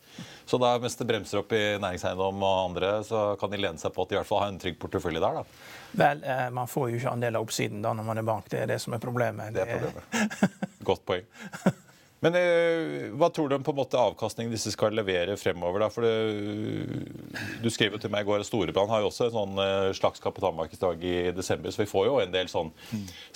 Så 0.49 0.61
da, 0.63 0.75
mens 0.83 0.99
det 0.99 1.09
bremser 1.09 1.43
opp 1.43 1.57
i 1.57 1.65
næringseiendom 1.83 2.47
og 2.51 2.61
andre, 2.69 2.93
så 3.07 3.25
kan 3.41 3.53
de 3.53 3.61
lene 3.63 3.81
seg 3.81 3.95
på 3.95 4.05
at 4.05 4.13
de 4.13 4.19
i 4.19 4.21
hvert 4.21 4.31
fall 4.31 4.45
har 4.45 4.55
en 4.55 4.63
trygg 4.63 4.79
portefølje 4.83 5.25
der. 5.25 5.43
da. 5.43 5.67
Vel, 5.99 6.23
eh, 6.25 6.47
man 6.55 6.69
får 6.71 6.91
jo 6.93 7.01
ikke 7.01 7.17
andel 7.17 7.41
av 7.41 7.49
oppsiden 7.49 7.83
da 7.85 7.97
når 7.97 8.09
man 8.11 8.23
er 8.23 8.29
bank. 8.29 8.49
Det 8.53 8.63
er 8.63 8.73
det 8.75 8.81
som 8.85 8.97
er 8.97 9.03
problemet. 9.03 9.55
Det 9.57 9.65
er 9.65 9.77
problemet. 9.79 10.81
Godt 10.89 11.07
poeng. 11.09 11.29
Men 12.25 12.35
eh, 12.35 13.09
hva 13.15 13.29
tror 13.31 13.47
du 13.49 13.55
om 13.55 13.65
på 13.67 13.71
en 13.71 13.79
måte 13.79 14.01
avkastningen 14.01 14.51
disse 14.51 14.73
skal 14.75 14.97
levere 14.97 15.37
fremover? 15.39 15.85
da? 15.85 15.89
For 15.93 16.03
det, 16.03 16.15
Du 17.63 17.69
skrev 17.71 17.95
jo 17.95 18.01
til 18.03 18.11
meg 18.11 18.25
i 18.25 18.29
går 18.29 18.43
at 18.43 18.49
Storebrand 18.49 18.91
har 18.91 19.05
jo 19.05 19.11
også 19.13 19.29
en 19.29 19.37
sånn 19.37 19.63
eh, 19.63 19.91
slags 19.95 20.23
kapitalmarkedsdag 20.25 21.05
i 21.07 21.17
desember. 21.37 21.71
Så 21.71 21.85
vi 21.85 21.91
får 21.91 22.09
jo 22.09 22.17
en 22.23 22.35
del 22.35 22.51
sånn 22.51 22.73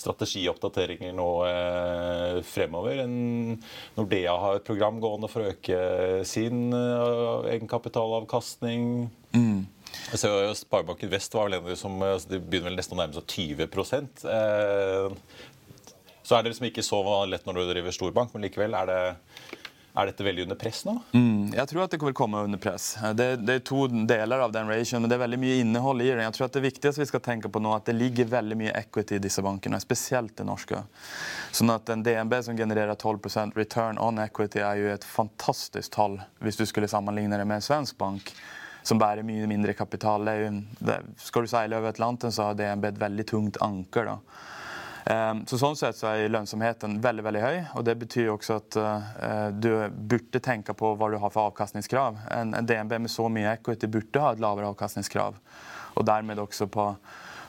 strategioppdateringer 0.01 1.15
nå 1.15 1.29
eh, 1.47 2.41
fremover. 2.47 3.05
En, 3.05 3.61
Nordea 3.99 4.35
har 4.47 4.59
et 4.59 4.67
program 4.67 4.99
gående 5.03 5.31
for 5.31 5.45
å 5.45 5.53
øke 5.53 5.79
sin 6.27 6.73
uh, 6.75 7.47
egenkapitalavkastning. 7.53 9.11
Mm. 9.37 9.63
Så 10.15 10.55
Sparebanken 10.55 11.11
Vest 11.11 11.35
var 11.35 11.49
vel 11.49 11.59
en 11.59 11.65
av 11.65 11.71
de 11.71 11.77
som 11.79 12.03
altså, 12.03 12.29
de 12.33 12.41
begynner 12.41 12.71
vel 12.71 12.79
nesten 12.79 12.97
å 12.97 13.01
nærme 13.01 13.17
seg 13.17 13.27
20 13.33 14.29
eh, 14.33 15.17
så 16.23 16.37
er 16.37 16.45
det 16.45 16.53
liksom 16.53 16.71
ikke 16.71 16.87
så 16.87 17.03
lett 17.27 17.47
når 17.47 17.61
du 17.61 17.67
driver 17.73 17.95
storbank, 17.95 18.35
men 18.35 18.47
likevel 18.47 18.79
er 18.79 18.91
det 18.91 19.03
er 19.93 20.09
dette 20.09 20.25
veldig 20.25 20.47
under 20.47 20.57
press 20.57 20.79
nå? 20.89 20.95
Mm, 21.13 21.53
jeg 21.53 21.69
tror 21.69 21.83
at 21.85 21.93
det 21.93 21.99
vil 22.01 22.15
komme 22.17 22.41
under 22.47 22.61
press. 22.61 22.95
Det, 23.13 23.27
det, 23.45 23.57
er 23.59 23.65
to 23.67 23.85
deler 24.09 24.41
av 24.41 24.55
den 24.55 24.71
ratioen, 24.71 25.03
men 25.05 25.11
det 25.11 25.19
er 25.19 25.25
veldig 25.27 25.41
mye 25.43 25.59
innhold 25.61 26.01
i 26.01 26.09
den. 26.09 26.23
Jeg 26.25 26.37
tror 26.37 26.47
at 26.47 26.57
Det 26.57 26.63
viktigste 26.65 27.03
vi 27.03 27.09
skal 27.11 27.25
tenke 27.25 27.51
på 27.53 27.61
nå, 27.61 27.75
at 27.77 27.91
det 27.91 27.97
ligger 27.99 28.31
veldig 28.33 28.57
mye 28.57 28.73
equity 28.79 29.19
i 29.19 29.23
disse 29.23 29.45
bankene, 29.45 29.81
spesielt 29.85 30.33
det 30.39 30.47
norske. 30.49 30.81
Sånn 31.53 31.75
at 31.75 31.93
En 31.93 32.05
DNB 32.07 32.39
som 32.47 32.57
genererer 32.57 32.97
12% 32.97 33.59
return 33.59 34.01
on 34.01 34.23
equity, 34.23 34.63
er 34.65 34.81
jo 34.81 34.89
et 34.95 35.05
fantastisk 35.05 35.93
tall 35.93 36.17
hvis 36.41 36.57
du 36.57 36.65
skulle 36.69 36.89
sammenligne 36.89 37.37
det 37.37 37.45
med 37.45 37.61
en 37.61 37.69
svensk 37.69 38.01
bank 38.01 38.33
som 38.83 38.99
bærer 38.99 39.27
mye 39.27 39.45
mindre 39.47 39.77
kapital. 39.77 40.25
Er 40.27 40.49
det, 40.81 41.03
skal 41.21 41.45
du 41.45 41.53
seile 41.53 41.77
over 41.77 41.93
Atlanten, 41.93 42.33
så 42.33 42.49
har 42.49 42.57
DNB 42.59 42.89
et 42.89 43.05
veldig 43.05 43.29
tungt 43.29 43.61
anker. 43.63 44.09
da. 44.09 44.17
Ehm, 45.11 45.43
så 45.47 45.59
sånn 45.59 45.77
sett 45.79 45.99
så 45.99 46.13
er 46.13 46.31
lønnsomheten 46.31 47.01
veldig 47.03 47.25
veldig 47.27 47.43
høy. 47.43 47.59
og 47.75 47.87
Det 47.87 47.97
betyr 48.05 48.31
også 48.35 48.59
at 48.61 48.79
uh, 48.79 49.49
du 49.51 49.71
burde 49.91 50.43
tenke 50.43 50.77
på 50.79 50.95
hva 50.99 51.11
du 51.11 51.19
har 51.19 51.35
for 51.35 51.51
avkastningskrav. 51.51 52.23
En, 52.31 52.55
DNB 52.63 52.99
med 53.03 53.11
så 53.11 53.29
mye 53.33 53.57
equity 53.57 53.91
burde 53.91 54.23
ha 54.23 54.33
et 54.33 54.43
lavere 54.43 54.71
avkastningskrav. 54.71 55.39
Og 55.99 56.07
dermed 56.07 56.39
også 56.41 56.69
på, 56.73 56.87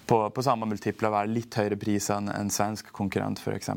på, 0.09 0.17
på 0.33 0.45
samme 0.45 0.67
multipler 0.67 1.13
være 1.13 1.31
litt 1.31 1.55
høyere 1.59 1.77
pris 1.79 2.09
enn 2.11 2.31
en 2.33 2.49
svensk 2.51 2.89
konkurrent 2.95 3.39
f.eks. 3.39 3.69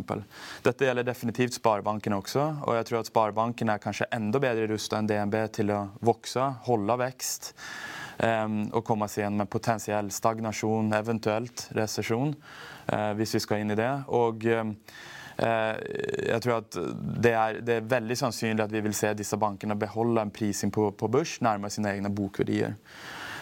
Dette 0.64 0.88
gjelder 0.88 1.06
definitivt 1.06 1.60
sparebankene 1.60 2.18
også. 2.18 2.48
Og 2.64 2.78
jeg 2.78 2.88
tror 2.88 3.02
at 3.02 3.12
sparebankene 3.12 3.76
er 3.76 3.84
kanskje 3.84 4.08
enda 4.16 4.42
bedre 4.42 4.70
rustet 4.72 4.98
enn 4.98 5.12
DNB 5.12 5.38
til 5.60 5.74
å 5.76 5.84
vokse, 6.06 6.48
holde 6.66 6.98
vekst. 7.04 7.52
Um, 8.16 8.62
og 8.72 8.80
komme 8.88 9.10
seg 9.12 9.26
igjen 9.26 9.34
med 9.36 9.50
potensiell 9.52 10.06
stagnasjon, 10.14 10.88
eventuelt 10.96 11.66
resesjon. 11.76 12.32
Eh, 12.86 13.12
hvis 13.18 13.34
vi 13.34 13.42
skal 13.42 13.62
inn 13.62 13.74
i 13.74 13.78
det. 13.78 13.90
Og 14.14 14.46
eh, 14.46 14.70
jeg 16.30 16.42
tror 16.44 16.60
at 16.60 16.78
det 17.26 17.34
er, 17.34 17.60
det 17.66 17.78
er, 17.80 17.88
veldig 17.90 18.16
sannsynlig 18.20 18.62
at 18.62 18.72
vi 18.72 18.82
vil 18.84 18.94
se 18.96 19.10
disse 19.18 19.38
bankene 19.40 19.76
beholde 19.78 20.22
en 20.22 20.32
prising 20.32 20.72
på, 20.72 20.92
på 20.94 21.10
børs 21.10 21.36
nærmere 21.44 21.74
sine 21.74 21.96
egne 21.96 22.12
bokverdier. 22.14 22.76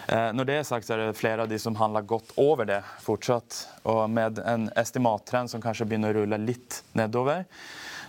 Eh, 0.09 0.29
når 0.33 0.49
det 0.49 0.57
er 0.59 0.67
sagt, 0.67 0.87
så 0.87 0.95
er 0.95 1.03
det 1.03 1.19
flere 1.19 1.45
av 1.45 1.51
de 1.51 1.59
som 1.61 1.77
handler 1.77 2.07
godt 2.09 2.33
over 2.41 2.69
det 2.69 2.81
fortsatt. 3.05 3.61
Og 3.91 4.07
med 4.09 4.41
en 4.41 4.69
estimattrend 4.81 5.53
som 5.53 5.61
kanskje 5.61 5.87
begynner 5.91 6.15
å 6.15 6.23
rulle 6.23 6.41
litt 6.41 6.81
nedover, 6.97 7.45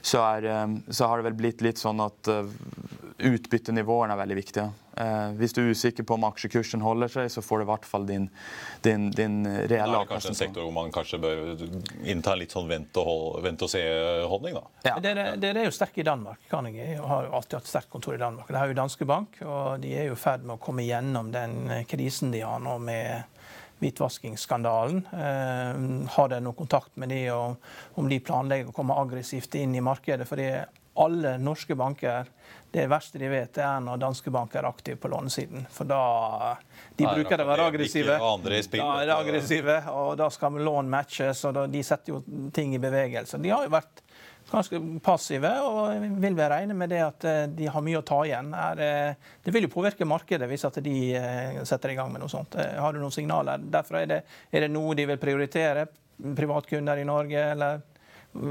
så, 0.06 0.22
er, 0.22 0.78
så 0.88 1.08
har 1.10 1.18
det 1.18 1.28
vel 1.28 1.38
blitt 1.40 1.64
litt 1.66 1.80
sånn 1.82 2.00
at 2.04 2.28
utbyttenivåene 3.18 4.12
er 4.12 4.20
veldig 4.20 4.36
viktige. 4.36 4.66
Eh, 4.96 5.32
hvis 5.38 5.54
du 5.56 5.62
er 5.62 5.70
usikker 5.72 6.04
på 6.08 6.16
om 6.16 6.26
aksjekursen 6.28 6.82
holder 6.84 7.10
seg, 7.12 7.28
så 7.32 7.42
får 7.44 7.60
du 7.60 7.64
i 7.64 7.68
hvert 7.70 7.88
fall 7.88 8.06
din, 8.08 8.28
din, 8.84 9.08
din 9.14 9.38
reelle 9.44 10.02
avkastning. 10.02 10.02
Det 10.02 10.04
er 10.04 10.10
kanskje 10.12 10.32
en 10.32 10.38
sektor 10.40 10.66
hvor 10.66 10.74
man 10.76 10.92
kanskje 10.94 11.20
bør 11.22 11.38
innta 12.04 12.34
en 12.34 12.42
litt 12.42 12.56
sånn 12.56 12.68
vente-og-se-holdning? 12.70 14.58
da? 14.58 14.64
Ja. 14.88 14.96
Dere, 15.04 15.28
dere, 15.40 15.64
er 15.64 15.70
jo 15.70 15.76
sterke 15.76 16.02
i 16.04 16.08
Danmark. 16.08 16.44
Carnegie 16.50 16.96
har 17.00 17.28
jo 17.28 17.36
alltid 17.40 17.60
hatt 17.60 17.72
sterkt 17.72 17.92
kontor 17.92 18.18
i 18.18 18.20
Danmark. 18.20 18.50
Det 18.52 18.60
har 18.60 18.72
jo 18.72 18.80
Danske 18.80 19.08
Bank, 19.08 19.40
og 19.44 19.80
de 19.84 19.96
er 19.96 20.10
jo 20.10 20.18
i 20.18 20.20
ferd 20.20 20.44
med 20.44 20.58
å 20.58 20.62
komme 20.62 20.84
gjennom 20.86 21.32
den 21.34 21.58
krisen 21.88 22.34
de 22.34 22.44
har 22.44 22.60
nå 22.64 22.78
med 22.84 23.32
hvitvaskingsskandalen. 23.80 25.02
Eh, 25.12 26.08
har 26.16 26.32
dere 26.32 26.44
noe 26.44 26.56
kontakt 26.56 26.96
med 27.00 27.12
de, 27.12 27.20
og 27.32 28.00
om 28.00 28.08
de 28.08 28.20
planlegger 28.24 28.72
å 28.72 28.76
komme 28.76 28.96
aggressivt 28.96 29.56
inn 29.60 29.76
i 29.76 29.84
markedet? 29.84 30.28
fordi 30.28 30.50
alle 30.96 31.36
norske 31.38 31.76
banker 31.76 32.28
det 32.76 32.86
verste 32.92 33.16
de 33.18 33.28
vet, 33.32 33.56
er 33.56 33.80
når 33.80 34.00
danske 34.02 34.30
banker 34.32 34.60
er 34.60 34.68
aktive 34.68 34.98
på 35.00 35.08
lånesiden. 35.08 35.62
For 35.72 35.88
da 35.88 36.56
De 36.96 37.06
bruker 37.08 37.40
å 37.40 37.46
være 37.48 37.68
aggressive. 37.70 38.18
Da 38.20 38.88
er 39.00 39.08
det 39.08 39.14
aggressive, 39.16 39.76
og 39.96 40.10
da 40.20 40.26
skal 40.34 40.58
lån 40.60 40.90
matches, 40.92 41.40
og 41.48 41.54
da, 41.56 41.64
de 41.72 41.80
setter 41.86 42.12
jo 42.12 42.50
ting 42.52 42.74
i 42.76 42.80
bevegelse. 42.82 43.40
De 43.40 43.54
har 43.54 43.64
jo 43.64 43.72
vært 43.72 44.04
ganske 44.50 44.82
passive, 45.02 45.54
og 45.64 46.04
vil 46.20 46.36
vi 46.36 46.50
regne 46.52 46.76
med 46.76 46.92
det 46.92 47.00
at 47.06 47.26
eh, 47.26 47.40
de 47.56 47.72
har 47.72 47.86
mye 47.88 48.02
å 48.02 48.04
ta 48.06 48.20
igjen. 48.28 48.52
Er, 48.52 48.84
det 49.42 49.56
vil 49.56 49.66
jo 49.66 49.72
påvirke 49.72 50.06
markedet 50.06 50.50
hvis 50.52 50.68
at 50.68 50.76
de 50.84 50.96
eh, 51.16 51.58
setter 51.64 51.94
i 51.94 51.98
gang 51.98 52.12
med 52.12 52.22
noe 52.22 52.30
sånt. 52.30 52.60
Eh, 52.60 52.76
har 52.76 52.92
du 52.92 53.00
noen 53.00 53.14
signaler? 53.14 53.64
Derfor 53.72 54.02
er 54.02 54.12
det, 54.12 54.22
er 54.52 54.66
det 54.66 54.72
noe 54.76 54.94
de 54.98 55.08
vil 55.14 55.22
prioritere? 55.22 55.88
Privatkunder 56.36 57.00
i 57.00 57.08
Norge, 57.08 57.50
eller 57.56 57.80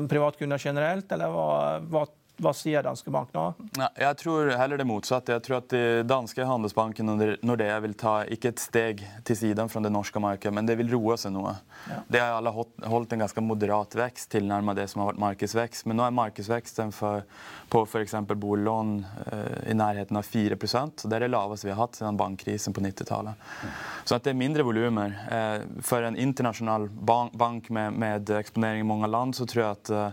privatkunder 0.10 0.58
generelt, 0.58 1.12
eller 1.14 1.30
hva, 1.30 1.50
hva 1.94 2.08
hva 2.42 2.52
sier 2.56 2.84
danske 2.86 3.12
bank 3.12 3.34
nå? 3.36 3.46
Ja, 3.78 3.90
jeg 4.08 4.18
tror 4.22 4.52
heller 4.60 4.80
det 4.80 4.88
motsatte. 4.88 5.36
Jeg 5.36 5.44
tror 5.46 5.58
at 5.62 5.76
danske 6.08 6.46
handelsbanken 6.46 7.12
Nordea 7.46 7.80
vil 7.84 7.96
ta 7.98 8.18
ikke 8.32 8.52
et 8.54 8.62
steg 8.62 9.04
til 9.28 9.40
siden 9.40 9.72
fra 9.72 9.82
det 9.84 9.92
norske 9.94 10.22
markedet, 10.22 10.54
men 10.56 10.68
det 10.68 10.78
vil 10.80 10.92
roe 10.94 11.18
seg 11.20 11.34
noe. 11.36 11.56
Ja. 11.90 12.00
Det 12.08 12.22
har 12.22 12.36
alle 12.38 12.54
holdt 12.54 13.16
en 13.16 13.24
ganske 13.26 13.44
moderat 13.46 13.96
vekst 13.98 14.30
tilnærmet 14.36 14.78
det 14.78 14.88
som 14.92 15.04
har 15.04 15.14
vært 15.14 15.24
markedsvekst. 15.24 15.88
Men 15.90 16.00
nå 16.00 16.06
er 16.08 16.16
markedsveksten 16.20 16.94
for, 16.96 17.26
på 17.72 17.84
f.eks. 17.88 18.18
boliglån 18.36 18.94
eh, 19.26 19.72
i 19.72 19.78
nærheten 19.78 20.20
av 20.20 20.28
4 20.28 20.60
så 20.66 21.08
Det 21.08 21.16
er 21.16 21.26
det 21.26 21.32
laveste 21.34 21.68
vi 21.68 21.74
har 21.74 21.82
hatt 21.82 21.98
siden 21.98 22.20
bankkrisen 22.20 22.74
på 22.74 22.84
90-tallet. 22.84 23.48
Mm. 23.64 23.76
Så 24.04 24.16
at 24.18 24.28
det 24.28 24.34
er 24.34 24.40
mindre 24.44 24.68
volumer. 24.68 25.16
Eh, 25.32 25.66
for 25.82 26.04
en 26.04 26.18
internasjonal 26.20 26.90
bank, 26.90 27.70
med, 27.70 27.94
med, 27.94 28.30
eksponering 28.30 28.84
i 28.84 28.88
mange 28.88 29.08
land, 29.08 29.36
så 29.36 29.48
tror 29.50 29.64
jeg 29.64 29.78
at 29.80 29.96
Eh, 29.96 30.12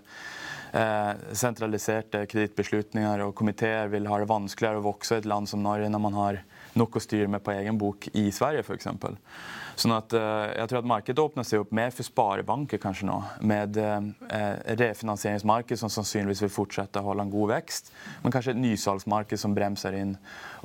sentraliserte 0.72 2.22
kredittbeslutninger 2.30 3.20
og 3.26 3.34
komiteer 3.36 3.90
vil 3.92 4.06
ha 4.08 4.16
det 4.22 4.28
vanskeligere 4.30 4.80
å 4.80 4.86
vokse 4.86 5.18
i 5.18 5.20
et 5.20 5.28
land 5.28 5.50
som 5.50 5.60
Norge 5.60 5.90
når 5.92 6.00
man 6.00 6.16
har 6.16 6.38
nok 6.78 6.96
å 6.96 7.02
styre 7.02 7.28
med 7.28 7.42
på 7.44 7.52
egen 7.52 7.78
bok 7.80 8.08
i 8.16 8.30
Sverige 8.32 8.64
f.eks. 8.64 8.88
Sånn 9.78 9.94
at 9.96 10.12
eh, 10.16 10.52
jeg 10.58 10.68
tror 10.70 10.80
at 10.82 10.88
markedet 10.88 11.22
åpner 11.22 11.46
seg 11.48 11.62
opp 11.62 11.72
mer 11.74 11.92
for 11.94 12.06
sparebanker 12.06 12.80
kanskje 12.82 13.08
nå. 13.08 13.18
Med 13.48 13.78
eh, 13.80 14.10
refinansieringsmarked 14.80 15.80
som 15.80 15.92
sannsynligvis 15.92 16.44
vil 16.46 16.52
fortsette 16.52 17.00
å 17.00 17.08
holde 17.08 17.26
en 17.26 17.32
god 17.32 17.54
vekst. 17.54 17.92
Men 18.24 18.34
kanskje 18.34 18.54
et 18.54 18.62
nysalgsmarked 18.62 19.40
som 19.40 19.56
bremser 19.56 19.96
inn. 19.98 20.14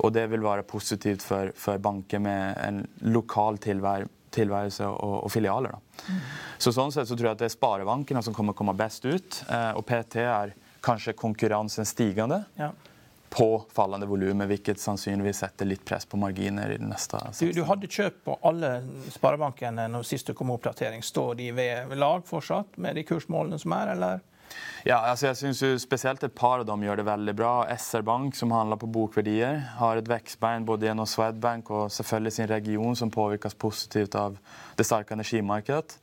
Og 0.04 0.12
det 0.16 0.28
vil 0.32 0.44
være 0.44 0.66
positivt 0.68 1.24
for, 1.24 1.52
for 1.56 1.80
banker 1.82 2.22
med 2.24 2.60
en 2.64 2.84
lokal 3.08 3.60
tilværelse 3.64 4.16
tilværelse 4.38 4.86
og, 4.88 5.16
og 5.26 5.32
filialer. 5.34 5.76
Mm. 6.06 6.20
Så 6.58 6.72
sånn 6.74 6.94
sett 6.94 7.10
så 7.10 7.16
tror 7.18 7.32
jeg 7.32 7.38
at 7.38 7.44
det 7.44 7.50
er 7.50 7.56
sparebankene 7.56 8.22
som 8.24 8.36
kommer 8.36 8.56
komme 8.56 8.76
best 8.78 9.06
ut. 9.08 9.42
Eh, 9.48 9.72
og 9.76 9.84
PT 9.88 10.22
er 10.24 10.54
kanskje 10.84 11.16
konkurransen 11.18 11.86
stigende. 11.88 12.44
Ja. 12.58 12.72
På 13.28 13.64
fallende 13.74 14.06
volum, 14.08 14.40
hvilket 14.48 14.80
sannsynligvis 14.80 15.42
setter 15.42 15.68
litt 15.68 15.84
press 15.84 16.06
på 16.08 16.16
marginer. 16.16 16.70
i 16.72 16.78
den 16.80 16.88
neste 16.88 17.20
du, 17.40 17.52
du, 17.52 17.62
hadde 17.68 17.90
kjøp 17.90 18.22
på 18.24 18.38
alle 18.48 18.70
sparebankene 19.12 19.84
når 19.92 20.06
sist 20.08 20.30
du 20.30 20.34
kom 20.38 20.54
oppdatering. 20.54 21.04
Står 21.04 21.34
de 21.36 21.50
ved 21.52 21.92
lag 22.00 22.24
fortsatt 22.26 22.80
med 22.80 22.96
de 22.96 23.04
kursmålene 23.04 23.60
som 23.60 23.76
er, 23.76 23.92
eller? 23.96 24.24
Ja, 24.86 25.00
altså 25.10 25.28
jeg 25.28 25.36
synes 25.40 25.62
jo 25.62 25.70
Spesielt 25.80 26.22
et 26.24 26.34
par 26.34 26.62
av 26.62 26.66
dem 26.68 26.84
gjør 26.86 27.00
det 27.00 27.06
veldig 27.08 27.34
bra. 27.36 27.52
SR 27.74 28.04
Bank, 28.06 28.36
som 28.38 28.54
handler 28.54 28.80
på 28.80 28.90
bokverdier, 28.94 29.60
har 29.80 30.00
et 30.00 30.08
vekstbein 30.08 30.66
både 30.68 30.88
gjennom 30.88 31.08
Swedbank 31.08 31.70
og 31.74 31.92
selvfølgelig 31.92 32.34
sin 32.36 32.50
region, 32.50 32.96
som 32.96 33.12
påvirkes 33.12 33.58
positivt 33.58 34.16
av 34.18 34.38
det 34.78 34.86
sterke 34.86 35.16
energimarkedet. 35.16 35.98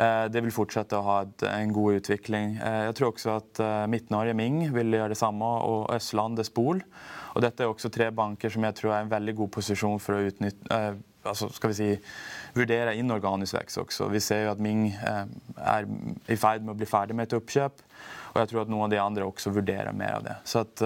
Eh, 0.00 0.26
det 0.32 0.40
vil 0.44 0.54
fortsette 0.54 0.96
å 0.96 1.06
ha 1.06 1.18
en 1.50 1.72
god 1.74 2.00
utvikling. 2.00 2.56
Eh, 2.56 2.80
jeg 2.88 2.96
tror 2.98 3.12
også 3.12 3.36
at 3.36 3.62
eh, 3.62 3.84
Midt-Norge 3.92 4.34
Ming 4.38 4.62
vil 4.74 4.96
gjøre 4.96 5.12
det 5.12 5.20
samme, 5.20 5.48
og 5.68 5.90
Østlandet 5.94 6.48
Spol. 6.48 6.82
Og 7.32 7.44
dette 7.44 7.64
er 7.64 7.72
også 7.72 7.92
tre 7.92 8.10
banker 8.14 8.52
som 8.52 8.64
jeg 8.68 8.78
tror 8.78 8.94
er 8.94 9.04
en 9.04 9.12
veldig 9.12 9.36
god 9.42 9.52
posisjon 9.58 10.00
for 10.02 10.18
å 10.18 10.28
utnytte 10.30 10.82
altså 11.22 11.48
skal 11.54 11.70
vi 11.70 11.76
si, 11.76 11.88
vurdere 12.56 12.96
inorganisk 12.98 13.56
vekst 13.56 13.80
også. 13.82 14.08
Vi 14.12 14.20
ser 14.22 14.46
jo 14.46 14.52
at 14.52 14.62
Ming 14.62 14.88
er 14.92 15.88
i 16.30 16.38
ferd 16.38 16.64
med 16.64 16.74
å 16.74 16.78
bli 16.78 16.88
ferdig 16.88 17.16
med 17.16 17.28
et 17.28 17.36
oppkjøp. 17.38 17.84
Og 18.32 18.40
jeg 18.40 18.48
tror 18.48 18.62
at 18.62 18.72
noen 18.72 18.86
av 18.86 18.92
de 18.92 19.00
andre 19.02 19.26
også 19.28 19.52
vurderer 19.52 19.92
mer 19.96 20.16
av 20.16 20.26
det. 20.26 20.36
Så 20.48 20.62
at, 20.64 20.82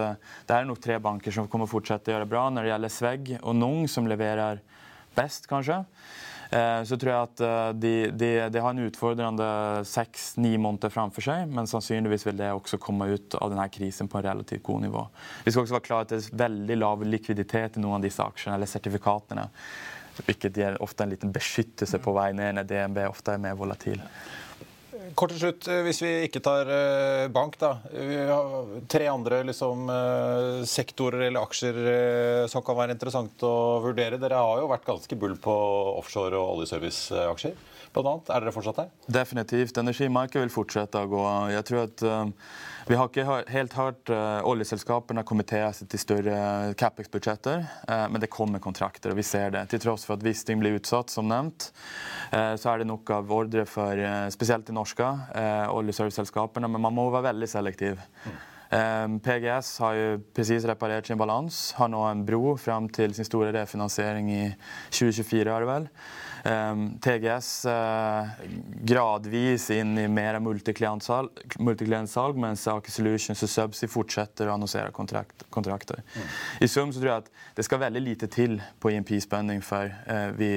det 0.48 0.55
er 0.55 0.66
nok 0.66 0.81
tre 0.83 0.98
banker 1.02 1.35
som 1.35 1.46
kommer 1.50 1.70
fortsette 1.70 2.11
å 2.11 2.16
gjøre 2.16 2.31
bra. 2.31 2.48
Når 2.50 2.66
det 2.66 2.72
gjelder 2.72 2.94
Svegg 2.94 3.35
og 3.38 3.55
Nung, 3.55 3.85
som 3.90 4.09
leverer 4.11 4.62
best, 5.14 5.46
kanskje, 5.50 5.85
Eh, 6.50 6.83
så 6.87 6.96
tror 6.96 7.11
jeg 7.11 7.26
at 7.26 7.42
eh, 7.42 7.70
de, 7.74 7.92
de, 8.14 8.31
de 8.52 8.62
har 8.62 8.74
en 8.74 8.85
utfordrende 8.87 9.48
seks-ni 9.88 10.55
måneder 10.62 10.92
framfor 10.94 11.24
seg. 11.26 11.50
Men 11.50 11.68
sannsynligvis 11.70 12.26
vil 12.29 12.38
det 12.38 12.52
også 12.55 12.79
komme 12.83 13.09
ut 13.11 13.37
av 13.40 13.50
denne 13.52 13.66
krisen 13.72 14.11
på 14.11 14.20
en 14.20 14.26
relativt 14.29 14.64
god 14.66 14.87
nivå. 14.87 15.05
Vi 15.44 15.52
skal 15.52 15.64
også 15.64 15.79
være 15.79 15.88
klar 15.88 16.07
at 16.07 16.14
det 16.14 16.22
er 16.22 16.40
veldig 16.46 16.79
lav 16.79 17.05
likviditet 17.07 17.79
i 17.79 17.85
noen 17.85 17.98
av 17.98 18.07
disse 18.07 18.22
aksjene 18.22 18.59
eller 18.59 18.70
sertifikatene. 18.70 19.48
Hvilket 20.24 20.57
gir 20.57 20.81
ofte 20.83 21.05
en 21.05 21.12
liten 21.12 21.33
beskyttelse 21.35 22.00
på 22.02 22.14
vei 22.16 22.31
ned 22.37 22.57
når 22.57 22.68
DNB 22.70 23.05
ofte 23.11 23.37
er 23.37 23.42
mer 23.42 23.57
volatil. 23.59 24.00
Kort 25.16 25.31
til 25.33 25.38
slutt, 25.40 25.66
eh, 25.70 25.83
hvis 25.87 26.00
vi 26.02 26.11
ikke 26.26 26.42
tar 26.44 26.68
eh, 26.72 27.26
bank, 27.33 27.55
da. 27.61 27.76
Vi 27.92 28.18
har 28.29 28.66
tre 28.90 29.07
andre 29.09 29.42
liksom, 29.46 29.87
eh, 29.92 30.64
sektorer 30.68 31.29
eller 31.29 31.46
aksjer 31.46 31.79
som 32.50 32.64
kan 32.66 32.79
være 32.79 32.96
interessant 32.96 33.44
å 33.46 33.55
vurdere. 33.85 34.18
Dere 34.20 34.40
har 34.42 34.61
jo 34.61 34.70
vært 34.70 34.88
ganske 34.88 35.18
bull 35.20 35.37
på 35.40 35.55
offshore- 35.96 36.37
og 36.37 36.57
oljeserviceaksjer. 36.57 37.55
Blant 37.94 38.11
annet. 38.11 38.33
Er 38.35 38.44
dere 38.44 38.55
fortsatt 38.57 38.83
her? 38.83 38.90
Definitivt. 39.09 39.79
Energimarkedet 39.81 40.44
vil 40.44 40.57
fortsette 40.57 41.00
å 41.00 41.09
gå. 41.09 41.24
Jeg 41.55 41.68
tror 41.70 41.87
at 41.87 42.07
vi 42.87 42.94
har 42.94 43.09
ikke 43.11 43.40
helt 43.51 43.75
hørt 43.75 44.11
uh, 44.14 44.44
oljeselskapene 44.46 45.25
kommentere 45.27 45.72
seg 45.75 45.88
til 45.90 46.03
større 46.03 46.37
Capex-budsjetter, 46.79 47.64
uh, 47.90 48.05
men 48.12 48.22
det 48.22 48.31
kommer 48.31 48.62
kontrakter, 48.62 49.11
og 49.11 49.18
vi 49.18 49.25
ser 49.27 49.51
det. 49.57 49.64
Til 49.72 49.83
tross 49.83 50.07
for 50.07 50.14
at 50.14 50.27
Wisting 50.27 50.62
blir 50.62 50.79
utsatt, 50.79 51.11
som 51.11 51.27
nevnt, 51.27 51.72
uh, 52.31 52.55
så 52.55 52.72
er 52.72 52.83
det 52.83 52.90
nok 52.90 53.11
av 53.16 53.33
ordre 53.35 53.66
for 53.66 54.03
spesielt 54.35 54.68
de 54.68 54.77
norske 54.77 55.07
oljeserviceselskapene, 55.75 56.70
men 56.70 56.87
man 56.87 56.94
må 56.94 57.09
være 57.11 57.33
veldig 57.33 57.51
selektiv. 57.51 57.99
Mm. 58.70 59.18
PGS 59.22 59.79
har 59.85 59.94
jo 59.94 60.20
precis 60.35 60.64
reparert 60.66 61.07
sin 61.07 61.18
balans, 61.18 61.72
har 61.79 61.90
nå 61.92 62.02
en 62.09 62.24
bro 62.26 62.57
fram 62.59 62.88
til 62.90 63.14
sin 63.14 63.29
store 63.29 63.52
refinansiering 63.55 64.31
i 64.33 64.44
2024. 64.90 65.46
er 65.46 65.61
det 65.61 65.68
vel. 65.70 65.90
Ehm, 66.46 66.98
TGS 67.02 67.64
eh, 67.64 68.26
gradvis 68.87 69.70
inn 69.74 69.96
i 69.98 70.07
mer 70.09 70.38
multiklientsalg, 70.40 72.38
mens 72.38 72.66
Aker 72.70 72.92
Solutions 72.92 73.42
og 73.42 73.50
Subsea 73.50 73.90
fortsetter 73.90 74.46
å 74.46 74.55
annonsere 74.55 74.92
kontrakt, 74.94 75.46
kontrakter. 75.50 76.02
Mm. 76.14 76.29
I 76.62 76.70
sum 76.70 76.92
så 76.92 77.02
tror 77.02 77.12
jeg 77.12 77.24
at 77.24 77.33
det 77.59 77.66
skal 77.66 77.83
veldig 77.83 78.05
lite 78.05 78.31
til 78.31 78.61
på 78.83 78.94
IMP-spenning 78.94 79.64
før 79.64 79.90
eh, 80.07 80.31
vi 80.38 80.52